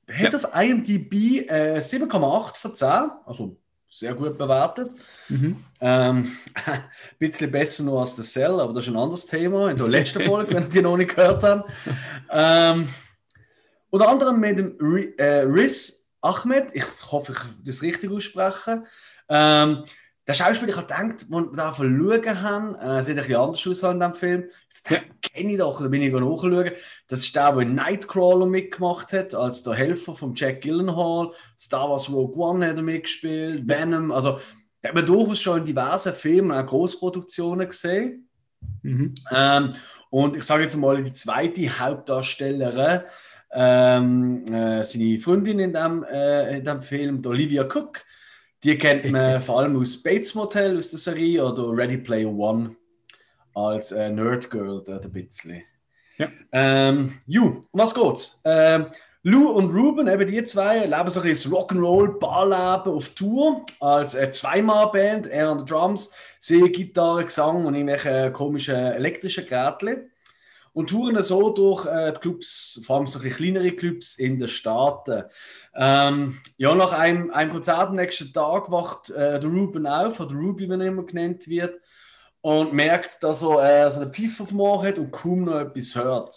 [0.09, 0.39] Hat ja.
[0.39, 2.89] auf IMDb äh, 7,8 von 10,
[3.27, 3.60] also
[3.91, 4.93] sehr gut bewertet.
[5.29, 5.65] Mhm.
[5.81, 6.85] Ähm, ein
[7.19, 10.23] bisschen besser nur als The Cell, aber das ist ein anderes Thema in der letzten
[10.23, 11.71] Folge, wenn ihr die noch nicht gehört habt.
[12.31, 12.89] Ähm,
[13.91, 14.79] unter anderem mit dem
[15.19, 18.85] äh, Riz Ahmed, ich hoffe, ich das richtig ausspreche.
[19.29, 19.85] Ähm,
[20.31, 23.67] der Schauspieler, ich habe gedacht, als wir da schauen haben, äh, sieht ein bisschen anders
[23.67, 24.45] aus in diesem Film.
[24.69, 24.99] Das ja.
[25.23, 26.71] kenne ich doch, da bin ich nachschauen.
[27.09, 31.33] Das ist der, der Nightcrawler mitgemacht hat, als der Helfer von Jack Gyllenhaal.
[31.59, 34.13] Star Wars Rogue One hat er mitgespielt, Venom.
[34.13, 34.39] Also,
[34.85, 38.29] der hat man durchaus schon in diversen Filmen, auch Großproduktionen gesehen.
[38.83, 39.15] Mhm.
[39.35, 39.71] Ähm,
[40.11, 43.01] und ich sage jetzt mal, die zweite Hauptdarstellerin,
[43.53, 48.05] ähm, äh, seine Freundin in dem, äh, in dem Film, Olivia Cook,
[48.63, 52.77] die kennt man vor allem aus Bates Motel, aus der Serie, oder Ready Player One
[53.55, 55.63] als äh, Nerdgirl dort ein bisschen.
[56.19, 56.29] Ja.
[56.53, 58.41] Ähm, ju, was geht's?
[58.45, 58.87] Ähm,
[59.23, 64.31] Lou und Ruben, eben die zwei, leben so ein Rock'n'Roll Barleben auf Tour als äh,
[64.31, 70.10] Zweimal-Band, er an den Drums, sie Gitarre, Gesang und irgendwelche komischen elektrischen Geräte
[70.81, 75.25] und touren so durch äh, die Clubs, vor allem so kleinere Clubs in den Staaten.
[75.75, 80.35] Ähm, ja, nach einem, einem Konzert am nächsten Tag wacht äh, der Ruben auf, oder
[80.35, 81.81] Ruby, wenn er immer genannt wird,
[82.41, 85.61] und merkt, dass er äh, so einen Pfiff auf dem Ohr hat und kaum noch
[85.61, 86.35] etwas hört.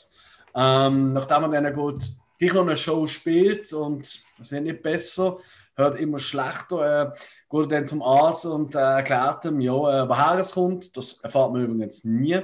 [0.53, 2.03] Ähm, nachdem er dann gut
[2.38, 4.06] gleich noch eine Show spielt und
[4.39, 5.38] es wird nicht besser,
[5.75, 7.12] hört immer schlechter, äh,
[7.49, 10.95] geht dann zum Arzt und äh, erklärt ihm, ja, äh, woher es kommt.
[10.97, 12.41] Das erfahrt man übrigens nie.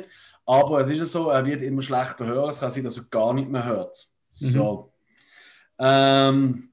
[0.49, 2.49] Aber es ist ja so, er wird immer schlechter hören.
[2.49, 3.95] Es kann sein, dass er gar nicht mehr hört.
[4.31, 4.47] Mhm.
[4.47, 4.93] So.
[5.77, 6.71] Ähm,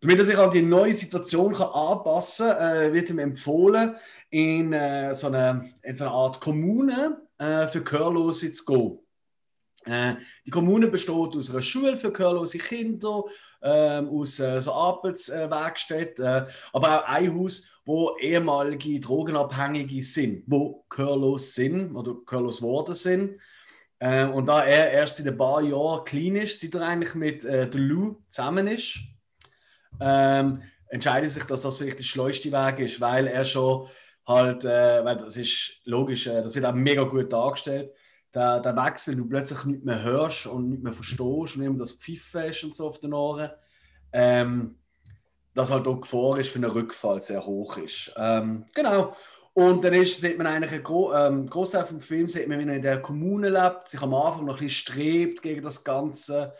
[0.00, 3.94] damit er sich an die neue Situation kann anpassen kann, äh, wird ihm empfohlen,
[4.30, 8.98] in, äh, so eine, in so eine Art Kommune äh, für Gehörlose zu gehen.
[9.84, 13.22] Äh, die Kommune besteht aus einer Schule für gehörlose Kinder,
[13.64, 20.84] ähm, aus äh, so Arbeitswerkstätten, äh, aber auch ein Haus, wo ehemalige Drogenabhängige sind, wo
[20.90, 23.40] gehörlos sind oder gehörlos geworden sind.
[23.98, 27.68] Äh, und da er erst in ein paar Jahren ist, seit er eigentlich mit äh,
[27.68, 28.98] der Lou zusammen ist,
[30.00, 33.88] ähm, entscheidet sich, dass das vielleicht der schleuste Weg ist, weil er schon
[34.26, 37.92] halt, äh, weil das ist logisch, äh, das wird auch mega gut dargestellt,
[38.34, 41.92] der, der Wechsel, du plötzlich nicht mehr hörst und nicht mehr verstehst und immer das
[41.92, 43.50] Pfiffen ist und so auf den Ohren,
[44.12, 44.76] ähm,
[45.54, 48.12] dass halt auch die Gefahr ist für einen Rückfall sehr hoch ist.
[48.16, 49.14] Ähm, genau.
[49.52, 52.64] Und dann ist, sieht man eigentlich einen Gro ähm, Großteil vom Film, sieht man, wie
[52.64, 56.54] er in der Kommune lebt, sich am Anfang noch ein bisschen strebt gegen das Ganze,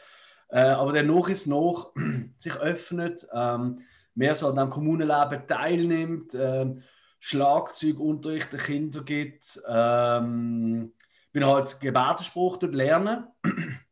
[0.49, 1.93] äh, aber dann noch ist noch
[2.39, 3.77] sich öffnet, ähm,
[4.15, 6.83] mehr so an dem Kommunenleben teilnimmt, ähm,
[7.19, 10.93] Schlagzeugunterricht der Kinder gibt, ähm,
[11.35, 13.27] bin halt Gebärdenspruch dort lernen.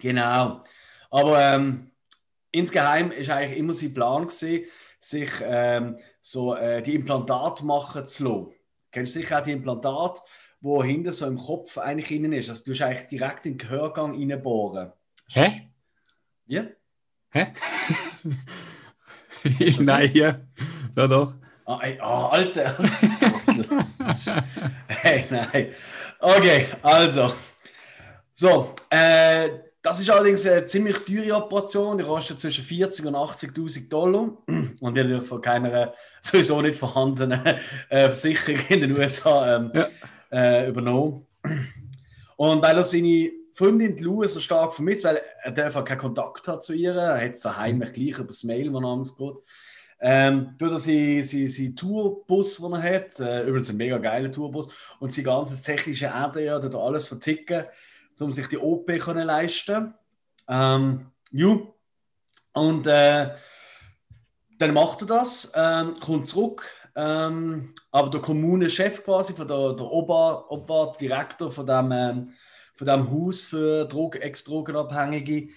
[0.00, 0.64] genau.
[1.10, 1.92] Aber ähm,
[2.50, 4.64] insgeheim ist eigentlich immer sein Plan gewesen,
[4.98, 8.52] sich ähm, so äh, die Implantate machen zu lassen.
[8.90, 10.20] Kennst du sicher auch die Implantate,
[10.60, 12.48] wo hinten so im Kopf eigentlich innen ist?
[12.48, 14.92] Also du hast eigentlich direkt in den Gehörgang reinbohren.
[15.28, 15.68] Hä?
[16.46, 16.64] Ja?
[17.30, 17.48] Hä?
[19.80, 20.40] Nein, ja.
[20.96, 21.34] Ja, doch.
[21.66, 22.78] Ah, ey, ah, Alter.
[24.88, 25.74] hey, nein.
[26.20, 27.32] Okay, also.
[28.32, 29.50] So, äh,
[29.82, 31.98] das ist allerdings eine ziemlich teure Operation.
[31.98, 37.44] Die kostet zwischen 40 und 80.000 Dollar und wird natürlich von keiner sowieso nicht vorhandenen
[37.88, 39.88] äh, Versicherung in den USA ähm, ja.
[40.30, 41.26] äh, übernommen.
[42.36, 46.62] Und weil er seine Freundin Lou so stark vermisst, weil er einfach keinen Kontakt hat
[46.62, 47.92] zu ihr, er hat es daheim mhm.
[47.92, 49.42] gleich über das Mail, wo er geht.
[50.00, 54.72] Ähm, er seinen sie, sie Tourbus, den er hat, äh, übrigens ein mega geiler Tourbus,
[55.00, 56.12] und sein ganzes technische
[56.44, 57.64] ja, tut alles verticken,
[58.20, 59.94] um sich die OP zu leisten.
[60.48, 61.58] Ähm, ja.
[62.52, 63.30] Und äh,
[64.58, 69.86] dann macht er das, ähm, kommt zurück, ähm, aber der Kommunenchef quasi, von der, der
[69.86, 72.32] Ober, Oberdirektor von dem, ähm,
[72.74, 75.50] von dem Haus für Drog, Ex-Drogenabhängige,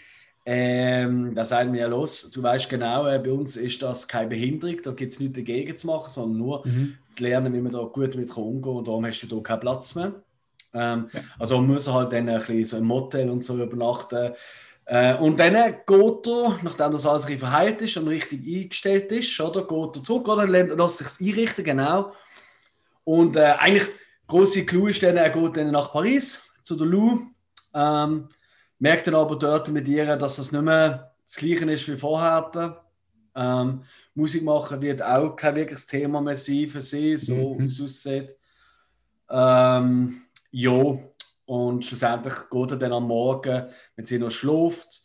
[0.43, 4.29] ähm, da sagt mir ja los, du weißt genau, äh, bei uns ist das keine
[4.29, 6.97] Behinderung, da gibt es nichts dagegen zu machen, sondern nur mhm.
[7.15, 9.93] zu lernen, wie man da gut mit umgehen und darum hast du da keinen Platz
[9.93, 10.13] mehr.
[10.73, 11.21] Ähm, ja.
[11.37, 14.33] Also man muss halt dann ein bisschen so im Motel und so übernachten.
[14.85, 19.67] Äh, und dann geht er, nachdem das alles verheilt ist und richtig eingestellt ist, oder,
[19.67, 22.13] geht er zurück oder lässt sich einrichten, genau.
[23.03, 23.87] Und äh, eigentlich,
[24.27, 27.21] große Clou ist dann, er geht dann nach Paris zu der Lou.
[27.75, 28.27] Ähm,
[28.81, 32.83] merkt dann aber dort mit ihr, dass das nicht mehr das Gleiche ist wie vorher.
[33.35, 33.83] Ähm,
[34.15, 37.59] Musik machen wird auch kein wirkliches Thema mehr sein für sie, so mhm.
[37.59, 38.35] wie es aussieht.
[39.29, 40.97] Ähm, ja,
[41.45, 45.03] und schlussendlich geht er dann am Morgen, wenn sie noch schläft,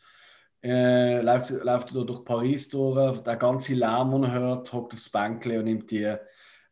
[0.63, 5.11] äh, läuft, läuft er durch Paris durch, der ganze Lärm, den er hört, hockt aufs
[5.11, 6.17] Bänkchen und nimmt die,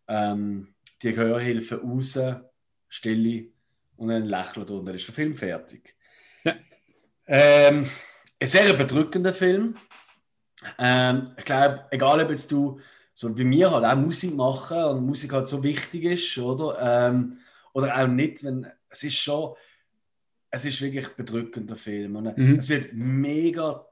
[0.09, 2.19] ähm, die Hörhilfe raus,
[2.89, 3.49] Stille,
[3.97, 5.94] und dann lächelt er und dann ist der Film fertig.
[7.27, 7.87] Ähm,
[8.41, 9.77] ein sehr bedrückender Film.
[10.79, 12.81] Ähm, ich glaube, egal ob jetzt du,
[13.13, 16.79] so wie wir halt auch Musik machen und Musik halt so wichtig ist, oder?
[16.81, 17.39] Ähm,
[17.73, 19.55] oder auch nicht, wenn es ist schon,
[20.51, 22.17] es ist wirklich ein bedrückender Film.
[22.17, 22.59] Und mhm.
[22.59, 23.87] Es wird mega,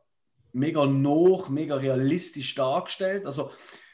[0.52, 3.26] mega noch, mega realistisch dargestellt.
[3.26, 3.50] Also,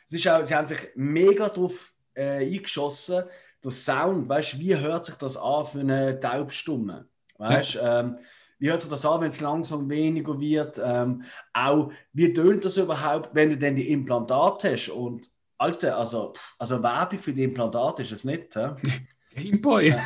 [0.07, 3.25] es ist auch, sie haben sich mega darauf äh, eingeschossen,
[3.63, 7.09] der Sound, weißt wie hört sich das an für eine Taubstumme?
[7.39, 8.01] Weißt ja.
[8.01, 8.19] ähm,
[8.59, 10.81] wie hört sich das an, wenn es langsam weniger wird?
[10.83, 14.89] Ähm, auch, wie tönt das überhaupt, wenn du denn die Implantate hast?
[14.89, 18.59] Und Alter, also, also Werbung für die Implantate ist es nicht.
[19.35, 19.89] Gameboy.
[19.89, 20.05] Ja.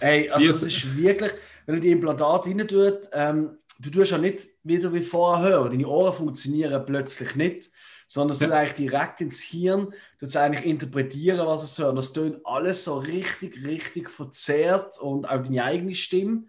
[0.00, 1.32] Ey, also das ist wirklich,
[1.66, 5.70] wenn du die Implantate rein tust, ähm, du tust ja nicht wieder wie vorher hören.
[5.70, 7.70] Deine Ohren funktionieren plötzlich nicht,
[8.08, 8.46] sondern ja.
[8.46, 11.96] du eigentlich direkt ins Hirn, du eigentlich interpretieren, was es hört.
[11.96, 16.44] Das tönt alles so richtig, richtig verzerrt und auch deine eigene Stimme.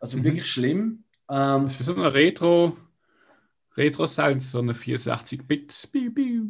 [0.00, 0.24] Also mhm.
[0.24, 1.04] wirklich schlimm.
[1.30, 2.76] Ähm, das ist so ein Retro.
[3.76, 5.88] Retro-Sound, so eine 64-Bit.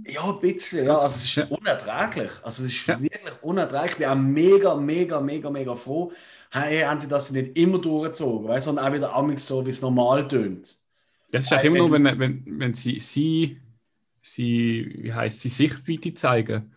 [0.06, 0.94] Ja, ein bisschen, ja.
[0.94, 1.44] Also es ist ja.
[1.44, 2.32] unerträglich.
[2.42, 3.00] Also es ist ja.
[3.00, 3.92] wirklich unerträglich.
[3.92, 6.10] Ich bin auch mega, mega, mega, mega froh,
[6.50, 9.82] hey, haben sie das nicht immer durchgezogen, weißt, sondern auch wieder amix so, wie es
[9.82, 10.78] normal tönt.
[11.30, 13.60] Das ist auch immer nur, wenn, wenn, wenn sie, sie,
[14.22, 16.72] sie, wie heißt sie, Sichtweite zeigen,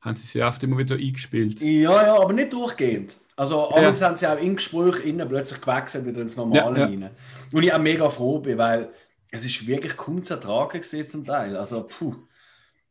[0.00, 1.60] haben sie sie oft immer wieder eingespielt.
[1.60, 3.16] Ja, ja, aber nicht durchgehend.
[3.36, 4.08] Also abends ja.
[4.08, 7.06] haben sie auch in Gespräch innen plötzlich gewechselt wieder ins Normale ja, ja.
[7.06, 7.10] rein.
[7.52, 8.90] Und ich auch mega froh bin, weil
[9.30, 11.56] es ist wirklich kaum zu ertragen gesehen zum Teil.
[11.56, 12.14] Also, puh.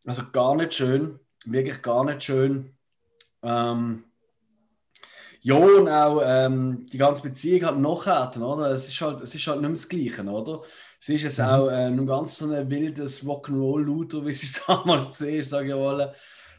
[0.06, 1.19] Also gar nicht schön.
[1.45, 2.73] Wirklich gar nicht schön.
[3.41, 4.03] Ähm,
[5.41, 8.71] ja, und auch ähm, die ganze Beziehung hat noch härter, oder?
[8.71, 10.62] Es ist halt, es ist halt nicht mehr das Gleiche, oder?
[10.99, 11.45] Es ist jetzt mhm.
[11.45, 15.75] auch äh, ein ganz so ein wildes Rock'n'Roll-Looter, wie sie es damals gesehen sage ich
[15.75, 16.13] mal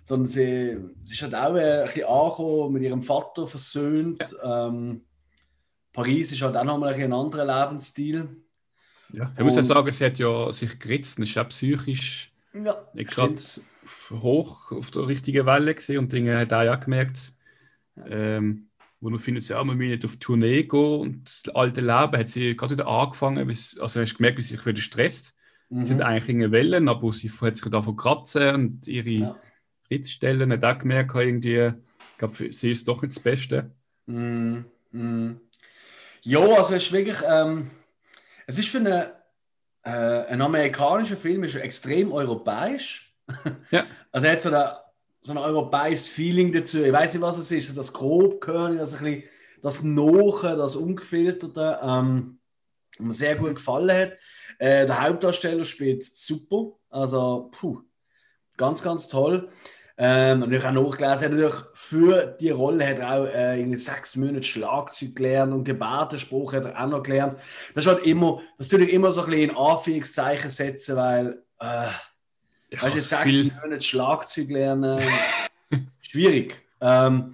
[0.05, 4.21] sondern sie, sie ist halt auch ein bisschen angekommen, mit ihrem Vater versöhnt.
[4.43, 4.69] Ja.
[4.69, 5.03] Ähm,
[5.93, 8.37] Paris ist halt auch nochmal ein, ein anderer Lebensstil.
[9.13, 13.11] Ja, ich muss ja sagen, sie hat ja sich geritzt, ist ja psychisch ja, nicht
[13.11, 13.37] gerade
[14.11, 17.33] hoch auf der richtigen Welle gesehen und Dinge hat auch ja gemerkt,
[18.09, 18.69] ähm,
[19.01, 22.29] wo du findest, ja, man will nicht auf Tournee gehen und das alte Leben hat
[22.29, 25.35] sie gerade wieder angefangen, also hast gemerkt, wie sie sich wieder stresst.
[25.69, 25.85] Mhm.
[25.85, 29.37] Sie hat eigentlich eine Wellen, aber sie hat sich davon kratzen und ihre ja.
[29.91, 31.73] Ritzstellen hat auch gemerkt, irgendwie,
[32.13, 33.71] ich glaube, sie ist doch nicht das Beste.
[34.07, 34.61] Mm,
[34.93, 35.41] mm.
[36.23, 37.71] Ja, also es ist wirklich, ähm,
[38.47, 39.13] es ist für eine,
[39.83, 43.15] äh, einen amerikanischen Film ist extrem europäisch.
[43.71, 43.87] Ja.
[44.13, 44.77] Also er hat so, eine,
[45.23, 46.85] so ein europäisches Feeling dazu.
[46.85, 49.25] Ich weiß nicht, was es ist, das Grobkörnige, das ein bisschen,
[49.63, 52.39] das Noche, das Ungefilterte, ähm,
[52.99, 54.19] mir sehr gut gefallen hat.
[54.59, 57.83] Äh, der Hauptdarsteller spielt super, also puh
[58.57, 59.49] Ganz, ganz toll.
[59.97, 64.17] Ähm, und ich habe nachgelesen, natürlich für die Rolle hat er auch äh, irgendwie sechs
[64.17, 67.37] Monate Schlagzeug gelernt und Gebärdenspruch hat er auch noch gelernt.
[67.75, 71.43] Das ist halt immer, das tue ich immer so ein bisschen in Anführungszeichen setzen, weil
[71.61, 71.87] äh,
[72.71, 73.53] ja, weißt du, sechs viel...
[73.63, 75.01] Monate Schlagzeug lernen,
[76.01, 76.61] schwierig.
[76.81, 77.31] Ähm,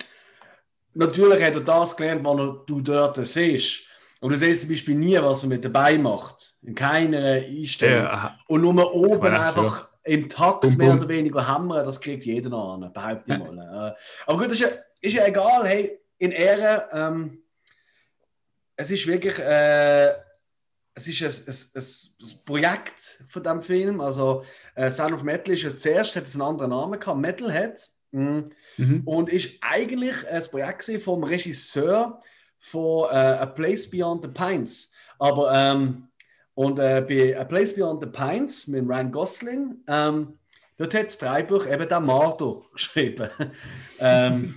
[0.93, 3.85] natürlich hat er das gelernt, was du dort siehst.
[4.21, 6.53] Und du siehst zum Beispiel nie, was er mit dabei macht.
[6.62, 8.05] In keiner Einstellung.
[8.05, 10.78] Ja, und nur oben einfach im Takt bum, bum.
[10.78, 13.96] mehr oder weniger hammern, das kriegt jeder noch an, behaupte ich mal.
[14.26, 14.68] Aber gut, ist ja,
[15.01, 15.66] ist ja egal.
[15.66, 17.42] Hey, in Ehre, ähm,
[18.76, 20.14] es ist wirklich äh,
[20.94, 24.01] es ist ein, ein, ein, Projekt von diesem Film.
[24.01, 24.44] Also,
[24.74, 27.88] äh, Sound of Metal ist ja zuerst, hat es einen anderen Namen gehabt, Metalhead.
[28.12, 28.40] Mm.
[28.76, 29.03] Mhm.
[29.05, 32.18] Und ist eigentlich ein Projekt vom Regisseur
[32.59, 34.92] von äh, A Place Beyond the Pines.
[35.18, 36.09] Aber ähm,
[36.61, 40.39] und äh, bei A Place Beyond the Pines mit Ryan Gosling, ähm,
[40.77, 43.31] dort hat das Drehbuch eben der Mardo geschrieben.
[43.99, 44.57] ähm,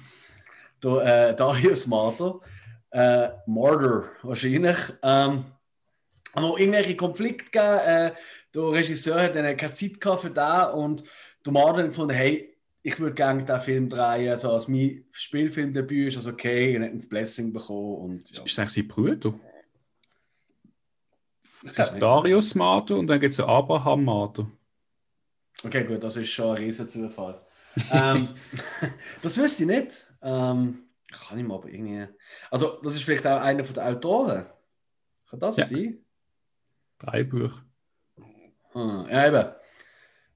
[0.84, 2.41] der, äh, Darius Mardo.
[2.91, 4.76] Äh, Murder wahrscheinlich.
[5.01, 5.45] Ähm,
[6.34, 7.80] aber irgendwelche Konflikte gegeben.
[7.86, 8.12] Äh,
[8.54, 11.06] der Regisseur hat dann keine Zeit gehabt für da und
[11.45, 16.10] der Mardo hat gefunden, hey, ich würde gerne diesen Film drehen, also als mein Spielfilmdebüt
[16.10, 17.95] ist das okay, er hat ein Blessing bekommen.
[17.95, 18.43] Und, ja.
[18.43, 19.39] Ist das eigentlich sein Bruder?
[21.64, 24.47] Das ist Darius Mato und dann gibt es Abraham Mato.
[25.64, 27.41] Okay, gut, das ist schon ein Riesenzufall.
[27.91, 28.30] ähm,
[29.22, 30.05] das wüsste ich nicht.
[30.22, 30.80] Ähm,
[31.11, 32.07] kann ich mal aber irgendwie.
[32.51, 34.45] Also, das ist vielleicht auch einer der Autoren.
[35.30, 35.66] Kann das ja.
[35.66, 35.99] sein?
[36.99, 37.64] Drei Bücher.
[38.74, 39.51] Hm, ja, eben.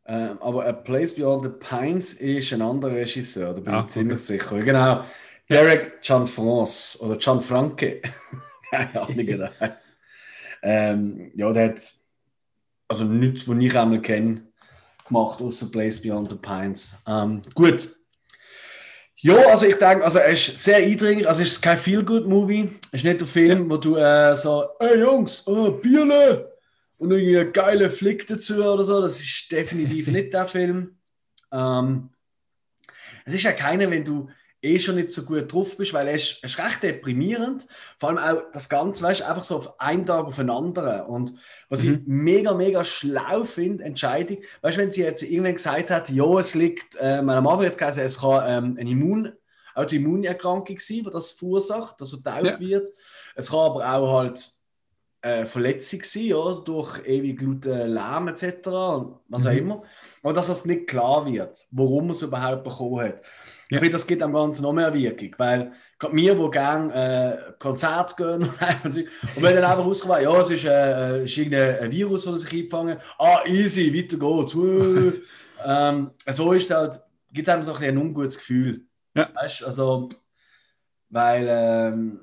[0.06, 3.90] Ähm, aber A Place Beyond the Pines ist ein anderer Regisseur, da bin ah, ich
[3.90, 4.38] ziemlich okay.
[4.40, 4.60] sicher.
[4.60, 5.04] Genau.
[5.50, 8.02] Derek Gianfrance oder Gianfranke.
[8.70, 9.97] Keine Ahnung, wie der heißt.
[10.62, 11.92] Ähm, ja, der hat
[12.88, 14.44] also nichts, was ich einmal kenne,
[15.06, 17.02] gemacht, außer Place Beyond the Pines.
[17.08, 17.98] Ähm, gut.
[19.20, 22.70] Ja, also ich denke, also er ist sehr eindringlich, also es ist kein Feel-Good-Movie.
[22.92, 23.70] Es ist nicht der Film, ja.
[23.70, 26.54] wo du äh, so, ey Jungs, oh, Bierle
[26.98, 29.02] und irgendwie einen geilen Flick dazu oder so.
[29.02, 30.98] Das ist definitiv nicht der Film.
[31.52, 32.10] Ähm,
[33.26, 34.30] es ist ja keiner, wenn du
[34.62, 37.68] eh schon nicht so gut drauf bist, weil es ist, ist recht deprimierend.
[37.98, 41.02] Vor allem auch das Ganze, weißt einfach so auf einen Tag auf einen anderen.
[41.06, 41.34] Und
[41.70, 41.94] was mhm.
[41.94, 46.56] ich mega, mega schlau finde, Entscheidung, weißt wenn sie jetzt irgendwann gesagt hat, ja, es
[46.56, 49.34] liegt, äh, meine Mama jetzt gesagt, es kann ähm, eine Immun,
[49.76, 52.60] Autoimmunerkrankung sein, die das verursacht, dass er taub ja.
[52.60, 52.90] wird.
[53.36, 54.50] Es kann aber auch halt
[55.22, 56.62] äh, Verletzung sein, oder?
[56.62, 58.68] durch ewig lauten Lärm etc.,
[59.28, 59.58] was auch mhm.
[59.58, 59.84] immer.
[60.24, 63.22] Aber dass es nicht klar wird, warum er es überhaupt bekommen hat.
[63.70, 67.54] Ich finde, das gibt am Ganzen noch mehr Wirkung, weil gerade wir, die gerne äh,
[67.60, 68.50] Konzerte gehen
[68.84, 72.54] und, und wenn dann einfach rauskommt, ja, es ist, äh, ist irgendein Virus, das sich
[72.54, 74.56] eingefangen ah, easy, weiter geht's.
[75.66, 77.00] ähm, so ist es halt,
[77.34, 78.86] gibt es einem so ein, ein ungutes Gefühl.
[79.14, 79.30] Ja.
[79.34, 80.10] Weißt, also,
[81.10, 82.20] weil, ähm,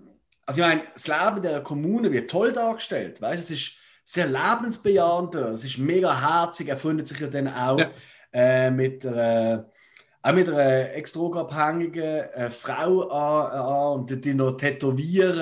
[0.47, 3.73] also ich meine, das Leben der Kommune wird toll dargestellt, weißt, es ist
[4.05, 7.91] sehr lebensbejahend, es ist mega herzig, er findet sich ja dann auch ja.
[8.33, 9.69] äh, mit der
[10.25, 15.39] auch mit einer ex drogabhängigen äh, Frau an, an und die noch tätowieren.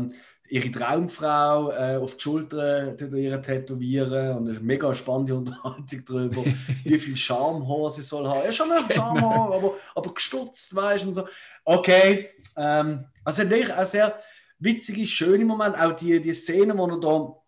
[0.00, 0.12] Ähm,
[0.48, 6.44] ihre Traumfrau äh, auf die Schulter ihre tätowieren und eine mega spannende Unterhaltung darüber,
[6.84, 8.44] wie viel Schamhaar sie soll haben.
[8.44, 11.26] Ja, schon ein Schamhaar, aber, aber gestutzt, weißt du, und so.
[11.64, 14.20] Okay, ähm, also natürlich auch sehr
[14.58, 17.41] witzige, schöne Momente, auch die, die Szene, wo er da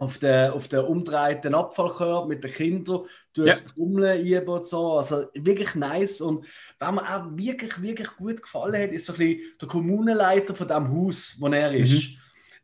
[0.00, 3.02] auf den, auf den umdrehten Abfallkörper mit den Kindern
[3.34, 3.54] durch ja.
[3.54, 4.94] Trommeln und so.
[4.94, 6.22] Also wirklich nice.
[6.22, 6.46] Und
[6.78, 10.66] was mir auch wirklich, wirklich gut gefallen hat, ist so ein bisschen der Kommunenleiter von
[10.66, 11.92] dem Haus, wo er ist.
[11.92, 12.16] Mhm.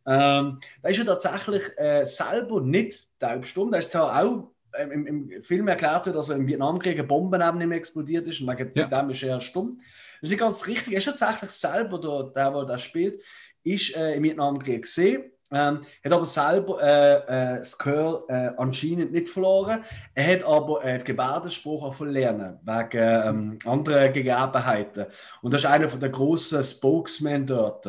[0.07, 3.71] Ähm, der ist ja tatsächlich äh, selber nicht taubstumm.
[3.71, 7.39] Der ist zwar auch ähm, im, im, Film erklärt, dass er im Vietnamkrieg eine Bombe
[7.39, 8.87] neben ihm explodiert ist und wegen ja.
[8.87, 9.79] dem ist er stumm.
[10.23, 10.95] Das ist nicht ganz richtig.
[10.95, 13.23] Er ist tatsächlich selber, der, der, der das spielt,
[13.63, 19.13] ist äh, im Vietnamkrieg gesehen ähm, hat aber selber äh, äh, das Gehör äh, anscheinend
[19.13, 19.85] nicht verloren.
[20.15, 25.07] Er hat aber äh, den Gebärdenspruch auch verlernen, wegen ähm, anderen Gegebenheiten.
[25.43, 27.87] Und das ist einer der grossen Spokesmen dort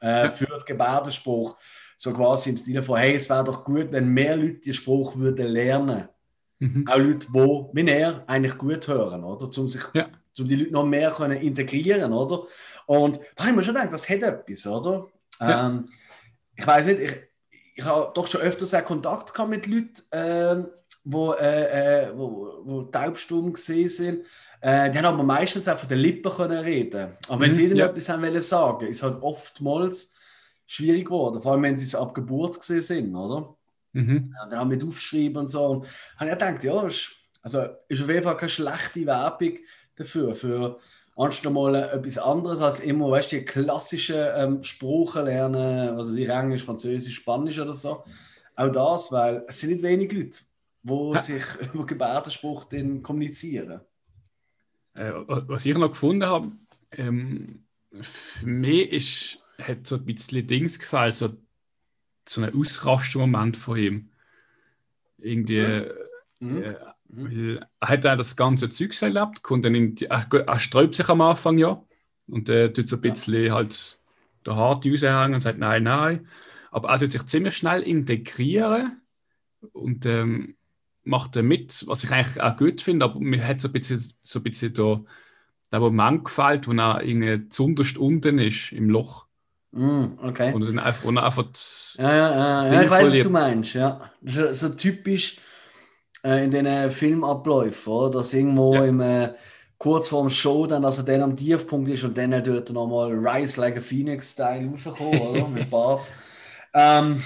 [0.00, 1.56] äh, für den Gebärdenspruch.
[1.96, 5.16] So quasi im Sinne von, hey, es wäre doch gut, wenn mehr Leute den Spruch
[5.16, 6.08] würden lernen.
[6.58, 6.86] Mhm.
[6.88, 9.46] Auch Leute, die, wie er, eigentlich gut hören, oder?
[9.58, 10.08] Um, sich, ja.
[10.38, 12.44] um die Leute noch mehr können integrieren, oder?
[12.86, 15.06] Und da habe ich mir schon gedacht, das hat etwas, oder?
[15.40, 15.84] Ja.
[16.56, 17.16] Ähm, ich weiß nicht, ich,
[17.76, 20.64] ich habe doch schon öfters auch Kontakt gehabt mit Leuten, äh,
[21.04, 24.24] wo, äh, wo, wo taubstumm gesehen sind.
[24.60, 27.12] Äh, die haben aber meistens auch von den Lippen können reden.
[27.28, 28.14] Aber wenn mhm, sie irgendetwas ja.
[28.14, 30.14] haben wollen sagen, ist halt oftmals
[30.66, 33.54] schwierig geworden, vor allem wenn sie es ab Geburt gesehen sind, oder?
[33.92, 34.34] Mhm.
[34.34, 35.66] Ja, dann haben wir aufgeschrieben und so.
[35.66, 35.86] Und
[36.16, 39.58] habe ich gedacht, ja, ist, Also ist auf jeden Fall keine schlechte Werbung
[39.94, 40.80] dafür, für
[41.16, 46.26] anstatt mal etwas anderes als immer, weißt du, die klassischen ähm, Sprachen lernen, also die
[46.26, 48.04] Englisch, Französisch, Spanisch oder so.
[48.54, 50.40] Auch das, weil es sind nicht wenige Leute,
[50.82, 53.80] die sich über Gebärdensprache kommunizieren.
[54.94, 56.52] Äh, was ich noch gefunden habe,
[56.92, 57.64] ähm,
[58.00, 61.32] für mich ist, hat so ein bisschen Dings gefallen, so,
[62.28, 64.10] so ein Ausraster-Moment von ihm.
[65.18, 65.86] Irgendwie.
[66.40, 66.62] Mhm.
[66.62, 66.74] Äh,
[67.08, 70.94] weil er hat auch das ganze Zeug erlebt, kommt dann in die, er, er sträubt
[70.94, 71.82] sich am Anfang ja
[72.26, 73.54] und er tut so ein bisschen ja.
[73.54, 73.98] halt
[74.44, 76.28] der Harte raushängen und sagt nein, nein.
[76.70, 79.00] Aber er tut sich ziemlich schnell integrieren
[79.72, 80.56] und ähm,
[81.04, 84.40] macht mit, was ich eigentlich auch gut finde, aber mir hat so ein bisschen, so
[84.40, 85.00] ein bisschen da,
[85.72, 89.26] der Moment gefällt, wo er irgendwie zunderst unten ist im Loch.
[89.72, 90.52] Mm, okay.
[90.52, 91.46] Und dann einfach, und einfach
[91.98, 93.74] ja, ja, ja, ja ich weiß, was du meinst.
[93.74, 94.10] Ja.
[94.20, 95.38] Das ist so typisch
[96.26, 98.18] äh, in den Filmabläufen, oder?
[98.18, 98.84] dass irgendwo ja.
[98.84, 99.34] im, äh,
[99.78, 103.76] kurz vorm Show dann, also dann am Tiefpunkt ist und dann dort nochmal Rise like
[103.76, 105.48] a Phoenix-Style raufkommen, oder?
[105.54, 106.10] Mit Bart.
[106.74, 107.22] Ähm,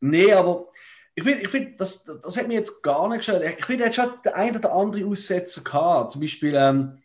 [0.00, 0.66] nee, aber
[1.14, 3.44] ich finde, ich find, das, das hat mir jetzt gar nicht gestört.
[3.58, 6.12] Ich finde, er hat schon der ein oder andere Aussetzer gehabt.
[6.12, 6.98] Zum Beispiel, ähm,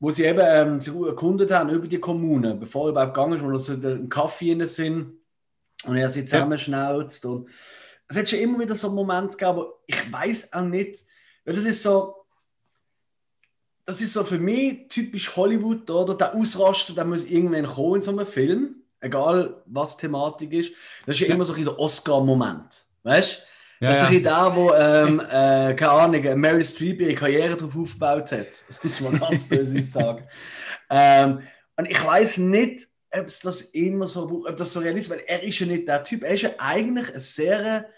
[0.00, 3.44] wo sie eben ähm, sich erkundet haben über die Kommune, bevor er überhaupt gegangen ist,
[3.44, 5.18] wo sie im Kaffee sind
[5.84, 7.26] und er sie zusammenschnauzt.
[7.26, 7.48] Und
[8.08, 11.00] es hat schon immer wieder so einen Moment gegeben, aber ich weiß auch nicht,
[11.44, 12.14] weil das ist so,
[13.84, 16.14] das ist so für mich typisch Hollywood, oder?
[16.14, 20.72] Der Ausraster, der muss irgendwann kommen in so einem Film, egal was die Thematik ist.
[21.06, 21.34] Das ist ja, ja.
[21.34, 23.48] immer so ein Oscar-Moment, weißt du?
[23.80, 24.20] Ja, das ist ja.
[24.20, 28.64] der, wo, ähm, äh, keine Ahnung, Mary Streep ihre Karriere darauf aufgebaut hat.
[28.66, 30.26] Das muss man ganz böse sagen.
[30.90, 31.42] Ähm,
[31.76, 35.42] und ich weiß nicht, ob das immer so, ob das so real ist, weil er
[35.42, 36.24] ist ja nicht der Typ.
[36.24, 37.88] Er ist ja eigentlich ein sehr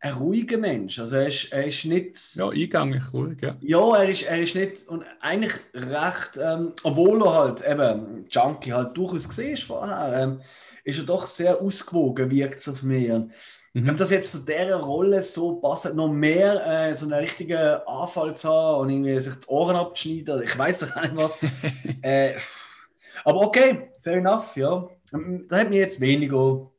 [0.00, 0.98] ein ruhiger Mensch.
[0.98, 2.34] Also er ist, er ist nicht.
[2.34, 3.56] Ja, eingängig ruhig, ja.
[3.60, 4.88] Ja, er ist, er ist nicht.
[4.88, 10.40] Und eigentlich recht, ähm, obwohl er halt eben Junkie halt durchaus gesehen ist vorher, ähm,
[10.84, 13.10] ist er doch sehr ausgewogen, wirkt es auf mich.
[13.10, 13.30] Und
[13.74, 13.90] mhm.
[13.90, 18.34] Ob das jetzt zu dieser Rolle so passt, noch mehr äh, so einen richtigen Anfall
[18.34, 21.38] zu haben und irgendwie sich die Ohren abzuschneiden, ich weiß doch nicht was.
[22.02, 22.36] äh,
[23.22, 24.88] aber okay, fair enough, ja.
[25.12, 26.70] Ähm, da hat mir jetzt weniger.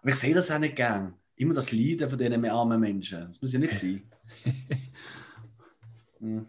[0.00, 3.28] Aber ich sehe das auch nicht gern immer das Leiden von diesen armen Menschen.
[3.28, 4.10] Das muss ja nicht sein.
[6.18, 6.46] hm.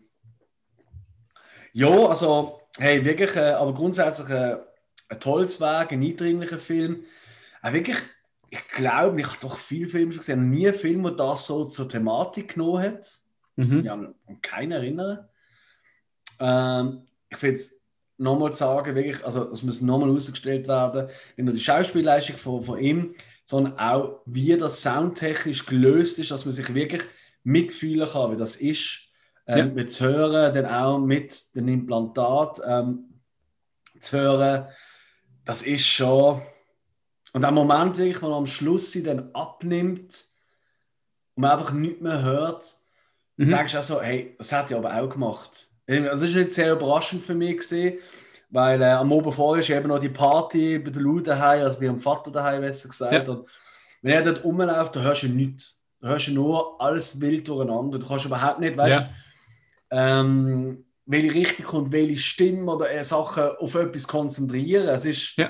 [1.73, 4.57] Ja, also, hey, wirklich, äh, aber grundsätzlich äh,
[5.09, 7.03] ein tolles Weg, ein eindringlicher Film.
[7.61, 7.97] Auch wirklich,
[8.49, 11.65] ich glaube, ich habe doch viele Filme schon gesehen, nie einen Film, der das so
[11.65, 13.19] zur Thematik genommen hat.
[13.55, 13.79] Mhm.
[13.79, 15.27] Ich kann mich keinen erinnern.
[16.39, 17.83] Ähm, ich finde es
[18.17, 22.79] nochmal sagen, wirklich, also das muss nochmal ausgestellt werden, nicht nur die Schauspielleistung von, von
[22.79, 23.13] ihm,
[23.46, 27.04] sondern auch, wie das soundtechnisch gelöst ist, dass man sich wirklich
[27.43, 29.02] mitfühlen kann, wie das ist,
[29.48, 29.66] ähm, ja.
[29.66, 33.22] mit zu hören, dann auch mit dem Implantat ähm,
[34.00, 34.68] zu hören,
[35.46, 36.41] das ist schon.
[37.34, 40.26] Und der Moment, wirklich, wo man am Schluss sie dann abnimmt
[41.36, 42.74] und man einfach nichts mehr hört,
[43.38, 43.50] mhm.
[43.50, 45.68] denkst du auch so, hey, das hat ich aber auch gemacht.
[45.86, 48.00] Das ist nicht sehr überraschend für mich gesehen,
[48.56, 51.78] weil äh, am Abend vorher ist eben noch die Party bei der Lou daheim, also
[51.78, 53.28] bei ihrem Vater daheim, besser gesagt.
[53.28, 53.34] Ja.
[53.34, 53.49] Und
[54.01, 55.84] wenn er dort rumläuft, dann hörst du nichts.
[55.99, 57.99] Da hörst du nur alles wild durcheinander.
[57.99, 59.10] Du kannst überhaupt nicht, weißt ja.
[59.91, 64.88] ähm, welche Richtung kommt, welche Stimme oder äh, Sachen auf etwas konzentrieren.
[64.88, 65.49] Es ist, ja.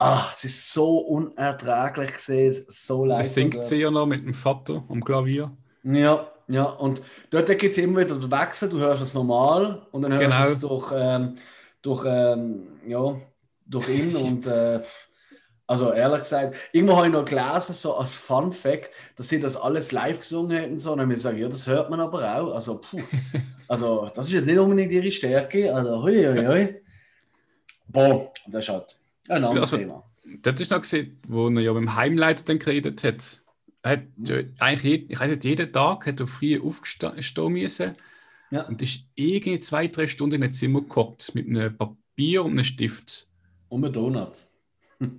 [0.00, 3.26] ah, es ist so unerträglich gesehen, so leid.
[3.26, 5.52] Es singt sie ja noch mit dem Vater am Klavier.
[5.84, 6.64] Ja, ja.
[6.64, 8.68] Und dort gibt es immer wieder den Wechsel.
[8.68, 10.42] Du hörst es normal und dann hörst du genau.
[10.42, 10.92] es durch.
[10.96, 11.36] Ähm,
[11.82, 13.20] durch, ähm, ja,
[13.66, 14.80] durch ihn und äh,
[15.70, 19.56] also ehrlich gesagt, irgendwo habe ich noch gelesen, so als Fun Fact, dass sie das
[19.56, 20.78] alles live gesungen hätten.
[20.80, 22.52] So, und dann habe ich gesagt, ja, das hört man aber auch.
[22.52, 23.00] Also, puh,
[23.68, 25.72] also das ist jetzt nicht unbedingt ihre Stärke.
[25.72, 26.82] Also, hui, hui, hui.
[27.86, 28.96] Boah, das ist halt
[29.28, 30.02] ein anderes also, Thema.
[30.42, 33.40] Das ist noch gesehen, wo er ja mit dem Heimleiter dann geredet hat.
[33.82, 34.52] Er hat mhm.
[34.58, 37.94] eigentlich, ich weiß nicht, jeden Tag hat er früh aufgestehen müssen
[38.50, 38.62] ja.
[38.62, 42.64] Und ist irgendwie zwei, drei Stunden in ein Zimmer gehockt mit einem Papier und einem
[42.64, 43.28] Stift.
[43.68, 44.48] Und einem Donut.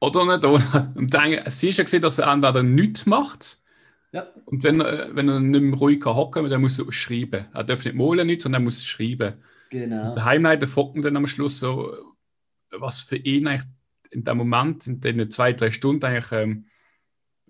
[0.00, 0.96] Oder einem Donut.
[0.96, 3.60] Und dann, sie ist ja gesehen, dass er entweder nichts macht.
[4.12, 4.28] Ja.
[4.44, 7.46] Und wenn er, wenn er nicht mehr ruhig hocken kann, dann muss er schreiben.
[7.52, 9.34] Er darf nicht malen, nicht, sondern er muss schreiben.
[9.70, 10.14] Genau.
[10.14, 11.92] der Heimleiter fragt dann am Schluss so,
[12.70, 13.68] was für ihn eigentlich
[14.10, 16.66] in dem Moment, in den zwei, drei Stunden eigentlich, ähm,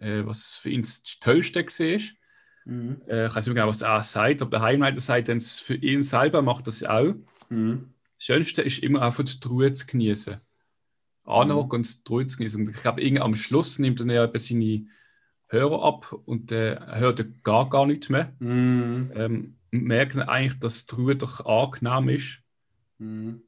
[0.00, 2.00] äh, was für ihn das Tollste war.
[2.66, 3.00] Mhm.
[3.06, 6.02] Äh, ich weiß nicht genau, was er sagt, aber der Heimleiter sagt, denn für ihn
[6.02, 7.14] selber macht das auch.
[7.48, 7.94] Mhm.
[8.18, 10.40] Das Schönste ist immer einfach die Ruhe zu genießen.
[11.24, 11.84] Anhocken mhm.
[11.84, 12.60] und die Ruhe zu genießen.
[12.60, 14.86] Und ich glaube, am Schluss nimmt er ja seine
[15.48, 18.32] Hörer ab und äh, hört gar, gar nichts mehr.
[18.40, 19.12] Mm.
[19.14, 22.38] Ähm, und merken eigentlich, dass die Ruhe doch angenehm ist.
[22.98, 23.42] Mhm.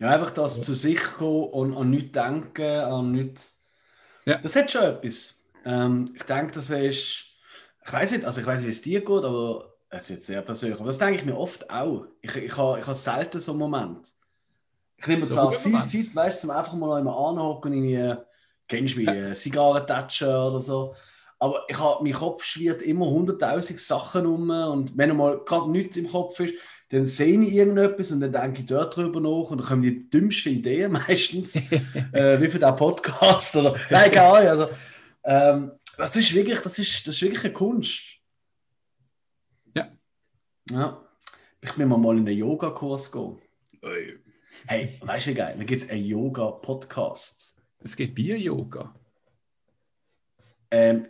[0.00, 3.62] Ja, einfach das zu sich kommen und an nichts denken, an nichts.
[4.24, 4.38] Ja.
[4.38, 5.44] Das hat schon etwas.
[5.64, 7.33] Ähm, ich denke, das ist.
[7.86, 10.42] Ich weiß nicht, also ich weiß nicht, wie es dir geht, aber es wird sehr
[10.42, 10.78] persönlich.
[10.78, 12.06] Aber das denke ich mir oft auch.
[12.20, 14.12] Ich, ich habe ich ha selten so einen Moment.
[14.96, 15.90] Ich nehme mir So zwar viel Moment.
[15.90, 18.22] Zeit, weißt du, um einfach mal einmal anhocken und irgendwie,
[18.68, 19.38] kennst du mich.
[19.38, 20.94] Zigarren tatschen oder so.
[21.38, 25.96] Aber ich habe, mein Kopf schwirrt immer hunderttausend Sachen um und wenn einmal gerade nichts
[25.96, 26.54] im Kopf ist,
[26.90, 30.08] dann sehe ich irgendetwas und dann denke ich dort drüber nach und dann kommen die
[30.08, 31.56] dümmsten Ideen meistens,
[32.12, 34.48] äh, wie für den Podcast oder nein, keine Ahnung.
[34.48, 34.68] Also,
[35.24, 38.20] ähm, das ist wirklich, das ist, das ist wirklich eine Kunst.
[39.74, 39.92] Ja.
[40.70, 41.08] Ja.
[41.60, 43.40] Ich will mal mal in einen Yoga-Kurs gehen.
[44.66, 45.54] Hey, weißt du wie geil?
[45.58, 47.56] Da gibt es einen Yoga-Podcast.
[47.80, 48.94] Es geht Bier-Yoga.
[50.70, 51.06] Ähm,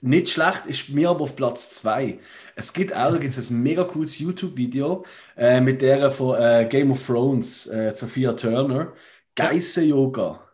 [0.00, 2.18] nicht schlecht, ist mir aber auf Platz 2.
[2.56, 5.04] Es gibt auch, da gibt es ein mega cooles YouTube-Video
[5.36, 8.94] äh, mit der von äh, Game of Thrones, äh, Sophia Turner.
[9.34, 10.48] Geissen-Yoga.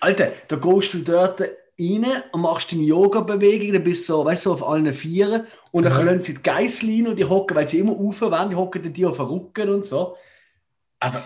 [0.00, 1.42] Alter, da gehst du dort
[1.78, 5.84] rein und machst deine Yoga-Bewegung, dann bist du so, weißt so auf allen Vieren und
[5.84, 8.82] dann können sie die Geißlein und die hocken, weil sie immer rauf wollen, die hocken
[8.82, 10.16] dann die auf den Rücken und so.
[10.98, 11.18] Also,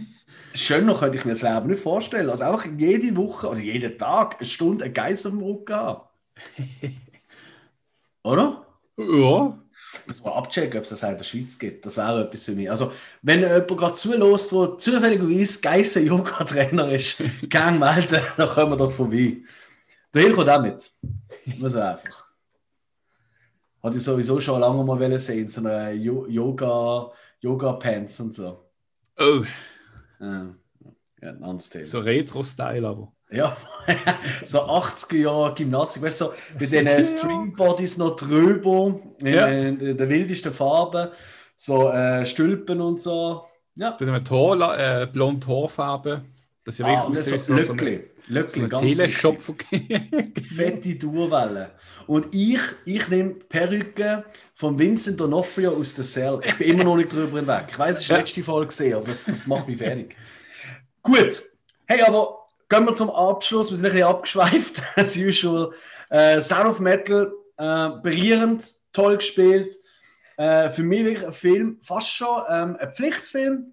[0.54, 2.30] schöner könnte ich mir das Leben nicht vorstellen.
[2.30, 6.02] Also einfach jede Woche oder jeden Tag eine Stunde einen Geiss auf dem Rücken haben.
[8.22, 8.66] Oder?
[8.96, 9.58] Ja.
[10.06, 11.86] Muss mal abchecken, ob es das auch in der Schweiz gibt.
[11.86, 12.70] Das wäre etwas für mich.
[12.70, 12.92] Also,
[13.22, 18.92] wenn jemand gerade zulässt, der zufälligerweise Geissen Yoga-Trainer ist, gerne melden, dann kommen wir doch
[18.92, 19.38] vorbei.
[20.14, 20.90] Der Hill kommt auch mit.
[21.58, 22.26] Muss er einfach.
[23.82, 28.64] Hatte ich sowieso schon lange mal wollen sehen, so eine Yo- Yoga, Yoga-Pants und so.
[29.18, 29.42] Oh,
[30.20, 30.46] Ja,
[31.22, 31.84] ja ein anderes Thema.
[31.84, 33.12] so Retro-Style aber.
[33.30, 33.56] Ja,
[34.44, 39.46] so 80er Jahre Gymnastik, weißt du, so mit den Stringbodies noch drüber, in, Ja.
[39.46, 41.12] in, der wildesten Farbe,
[41.56, 43.44] so äh, Stülpen und so.
[43.74, 46.22] Ja, Dann haben wir Haar, äh, blonde Haarfarbe.
[46.68, 47.72] Das ist ja ah, wirklich und aussieht so so, so
[48.26, 48.96] Löckli, so ganz.
[48.96, 49.40] Teleshop.
[50.54, 51.70] fette Durwelle.
[52.06, 56.40] Und ich, ich nehme Perücke von Vincent D'Onofrio aus der Cell.
[56.44, 57.68] Ich bin immer noch nicht drüber hinweg.
[57.70, 60.14] Ich weiß, es ist die letzte Folge gesehen, aber das, das macht mich fertig.
[61.02, 61.42] Gut.
[61.86, 62.36] Hey, aber
[62.68, 63.70] gehen wir zum Abschluss.
[63.70, 65.72] Wir sind ein bisschen abgeschweift, as usual.
[66.10, 69.74] Äh, Sound of Metal, äh, berührend, toll gespielt.
[70.36, 73.72] Äh, für mich wirklich ein Film, fast schon ähm, ein Pflichtfilm,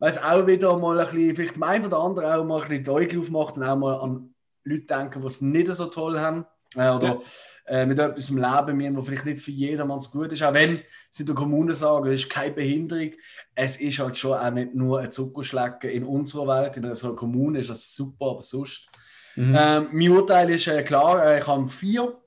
[0.00, 2.68] weil es auch wieder mal ein bisschen, vielleicht dem einen oder anderen auch mal ein
[2.68, 4.34] bisschen die Augen aufmacht und auch mal an
[4.64, 6.44] Leute denken, die es nicht so toll haben.
[6.76, 7.20] Äh, oder
[7.66, 10.42] äh, mit etwas im Leben müssen, was vielleicht nicht für jedermann so gut ist.
[10.42, 13.10] Auch wenn sie der Kommune sagen, es ist keine Behinderung,
[13.54, 16.76] es ist halt schon auch nicht nur ein Zuckerschlecken in unserer Welt.
[16.76, 18.88] In so einer Kommune ist das super, aber sonst.
[19.36, 19.56] Mhm.
[19.58, 22.18] Ähm, mein Urteil ist äh, klar, äh, ich habe vier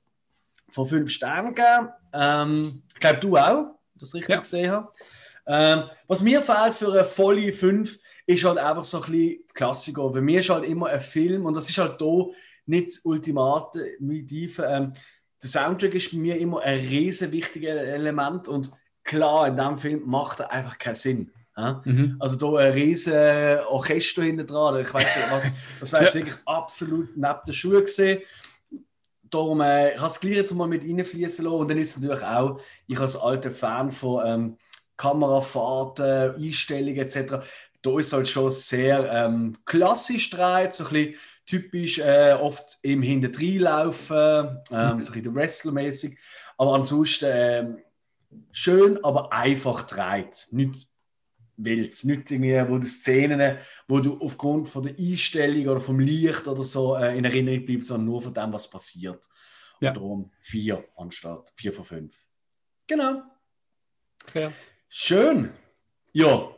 [0.70, 1.90] von fünf Sternen gegeben.
[2.14, 4.40] Ähm, ich glaube, du auch, das ich richtig Ja.
[4.40, 4.92] gesehen habe.
[5.46, 10.12] Ähm, was mir fehlt für eine volle 5 ist halt einfach so ein bisschen Klassiker.
[10.12, 12.28] Für mich ist halt immer ein Film und das ist halt da
[12.66, 14.64] nicht das Ultimative.
[14.64, 14.94] Ähm,
[15.42, 18.72] der Soundtrack ist bei mir immer ein riesen wichtiges Element und
[19.04, 21.32] klar, in diesem Film macht er einfach keinen Sinn.
[21.58, 21.82] Ja?
[21.84, 22.16] Mhm.
[22.20, 24.80] Also da ein riesen Orchester hinten dran.
[24.80, 25.52] Ich weiß nicht, was.
[25.80, 28.22] Das wäre jetzt wirklich absolut neben den Schuhen gesehen.
[29.24, 31.58] Darum, äh, ich habe es gleich jetzt mal mit reinfließen lassen.
[31.58, 34.58] Und dann ist es natürlich auch, ich als alter Fan von ähm,
[35.04, 37.46] Kamerafahrten, Einstellungen etc.
[37.82, 42.78] Da ist es halt schon sehr ähm, klassisch dreht, so ein bisschen typisch äh, oft
[42.84, 46.18] im Hinterdreinlaufen, ähm, so ein bisschen Wrestler-mäßig.
[46.58, 47.78] Aber ansonsten ähm,
[48.54, 50.48] schön, aber einfach dreht.
[50.52, 50.88] Nicht
[51.58, 52.04] wild.
[52.06, 53.58] Nicht irgendwie, wo du Szenen,
[53.90, 57.90] wo du aufgrund von der Einstellung oder vom Licht oder so äh, in Erinnerung bleibst,
[57.90, 59.28] sondern nur von dem, was passiert.
[59.82, 59.90] Ja.
[59.90, 62.18] Und darum vier anstatt vier von fünf.
[62.88, 63.22] Genau.
[64.26, 64.54] Fair.
[64.96, 65.50] Schön.
[66.12, 66.50] Ja,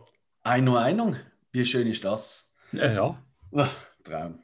[0.43, 1.15] eine Meinung.
[1.53, 2.53] Wie schön ist das?
[2.73, 3.23] Ja, ja.
[3.55, 3.71] Ach,
[4.03, 4.39] Traum.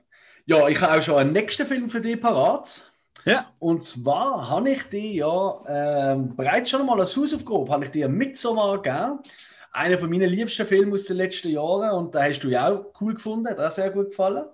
[0.46, 2.90] Ja, ich habe auch schon einen nächsten Film für dich parat.
[3.26, 3.52] Ja.
[3.60, 8.08] Und zwar habe ich dir ja ähm, bereits schon mal als Hausaufgabe, habe ich dir
[8.08, 9.20] Midsommar gegeben.
[9.74, 12.94] Einer von meinen liebsten Filme aus den letzten Jahren und da hast du ja auch
[13.02, 14.46] cool gefunden, hat auch sehr gut gefallen.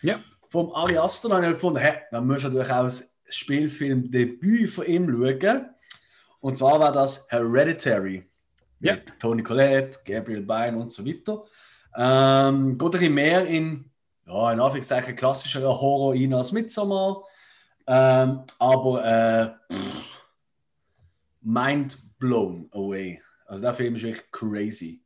[0.00, 0.20] Ja.
[0.48, 4.86] Vom Ari Aster habe ich gefunden, hä, dann musst du natürlich auch das Spielfilmdebüt von
[4.86, 5.66] ihm schauen.
[6.40, 8.26] Und zwar war das Hereditary.
[8.80, 8.96] Ja.
[9.18, 11.44] Toni Collette, Gabriel Byrne und so weiter.
[11.96, 13.90] Ähm, geht ein bisschen mehr in,
[14.26, 17.22] ja, in Anführungszeichen klassischerer Horror rein als Midsommar.
[17.86, 20.04] Ähm, aber äh, pff,
[21.40, 23.22] mind blown away.
[23.46, 25.02] Also der Film ist wirklich crazy.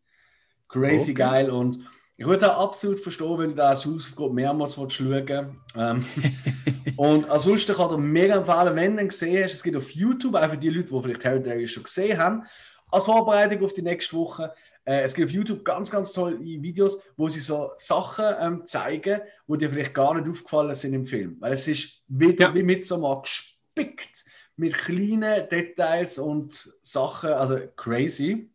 [0.68, 1.14] Crazy Okay.
[1.14, 1.78] geil und
[2.16, 5.58] Ich würde es auch absolut verstehen, wenn du da als Hausaufgabe mehrmals schauen.
[5.74, 6.04] Ähm,
[6.96, 9.90] und ansonsten kann ich dir mega empfehlen, wenn du ihn gesehen hast, es geht auf
[9.92, 12.44] YouTube, auch für die Leute, die vielleicht Hereditary schon gesehen haben,
[12.90, 14.52] als Vorbereitung auf die nächste Woche.
[14.84, 19.20] Äh, es gibt auf YouTube ganz, ganz tolle Videos, wo sie so Sachen ähm, zeigen,
[19.46, 21.36] wo dir vielleicht gar nicht aufgefallen sind im Film.
[21.40, 22.54] Weil es ist wieder Ja.
[22.54, 24.24] wie mit so mal gespickt
[24.56, 28.50] mit kleinen Details und Sachen, also crazy.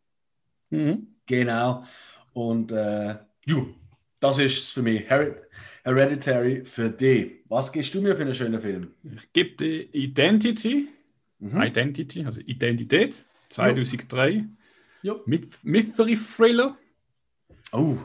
[0.69, 1.07] Mhm.
[1.25, 1.83] Genau.
[2.33, 3.15] Und äh,
[3.45, 3.67] ju,
[4.19, 5.09] das ist es für mich.
[5.09, 5.35] Her
[5.83, 7.43] Hereditary für dich.
[7.47, 8.91] Was gibst du mir für einen schönen Film?
[9.03, 10.89] Ich gebe die Identity,
[11.37, 11.61] Mhm.
[11.61, 14.45] Identity, also Identität, 2003.
[15.01, 15.15] Ja.
[15.25, 16.77] Myth Mystery Thriller.
[17.71, 17.97] Oh.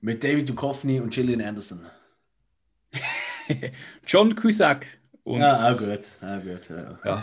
[0.00, 1.86] Mit David Duchovny und Gillian Anderson.
[4.06, 4.86] John Cusack.
[5.24, 6.00] Und Ja, auch gut.
[6.22, 6.98] Auch gut ja.
[7.04, 7.22] Ja,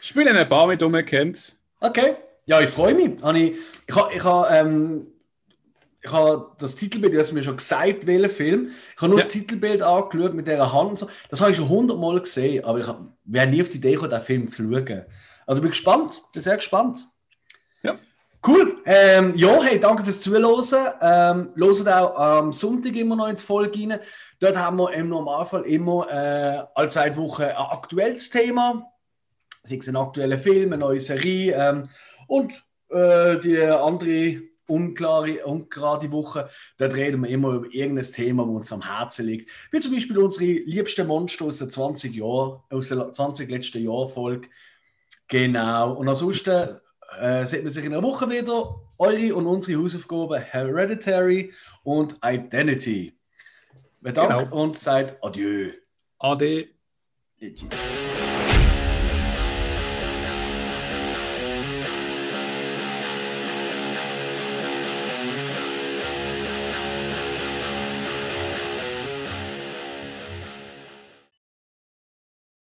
[0.00, 1.56] spielen ein paar mit um, kennt.
[1.80, 2.16] Okay.
[2.46, 3.20] Ja, ich freue mich.
[3.22, 3.56] Habe Ich,
[3.88, 4.24] ich habe ich
[4.60, 5.06] ähm,
[6.00, 8.70] ich ha das Titelbild, du hast mir schon gesagt, welcher Film.
[8.94, 9.24] Ich habe nur Ja.
[9.24, 10.90] das Titelbild angeschaut mit dieser Hand.
[10.90, 11.10] und So.
[11.28, 12.86] Das habe ich schon hundertmal gesehen, aber ich
[13.24, 15.04] wäre nie auf die Idee gekommen, den Film zu schauen.
[15.46, 17.06] Also bin gespannt, bin sehr gespannt.
[17.82, 17.96] Ja.
[18.46, 18.80] Cool.
[18.84, 20.94] Ähm, ja, hey, danke fürs Zuhören.
[21.00, 24.00] Ähm, loset auch am Sonntag immer noch in die Folge rein.
[24.38, 28.92] Dort haben wir im Normalfall immer äh, alle zwei Wochen ein aktuelles Thema.
[29.62, 31.88] Sei es ein aktueller Film, eine neue Serie ähm,
[32.28, 32.52] und
[32.90, 38.72] äh, die andere unklare, ungerade Woche, dort reden wir immer über irgendein Thema, das uns
[38.72, 39.50] am Herzen liegt.
[39.70, 44.08] Wie zum Beispiel unsere liebsten Monster aus den 20 Jahren, aus der 20 letzten Jahr
[44.08, 44.48] Folge.
[45.28, 45.94] Genau.
[45.94, 46.80] Und ansonsten
[47.20, 48.80] äh, sieht man sich in einer Woche wieder.
[48.98, 51.52] Eure und unsere Hausaufgaben Hereditary
[51.82, 53.14] und Identity.
[54.00, 54.62] Bedankt Genau.
[54.62, 55.72] und sagt Adieu.
[56.18, 56.68] Ade.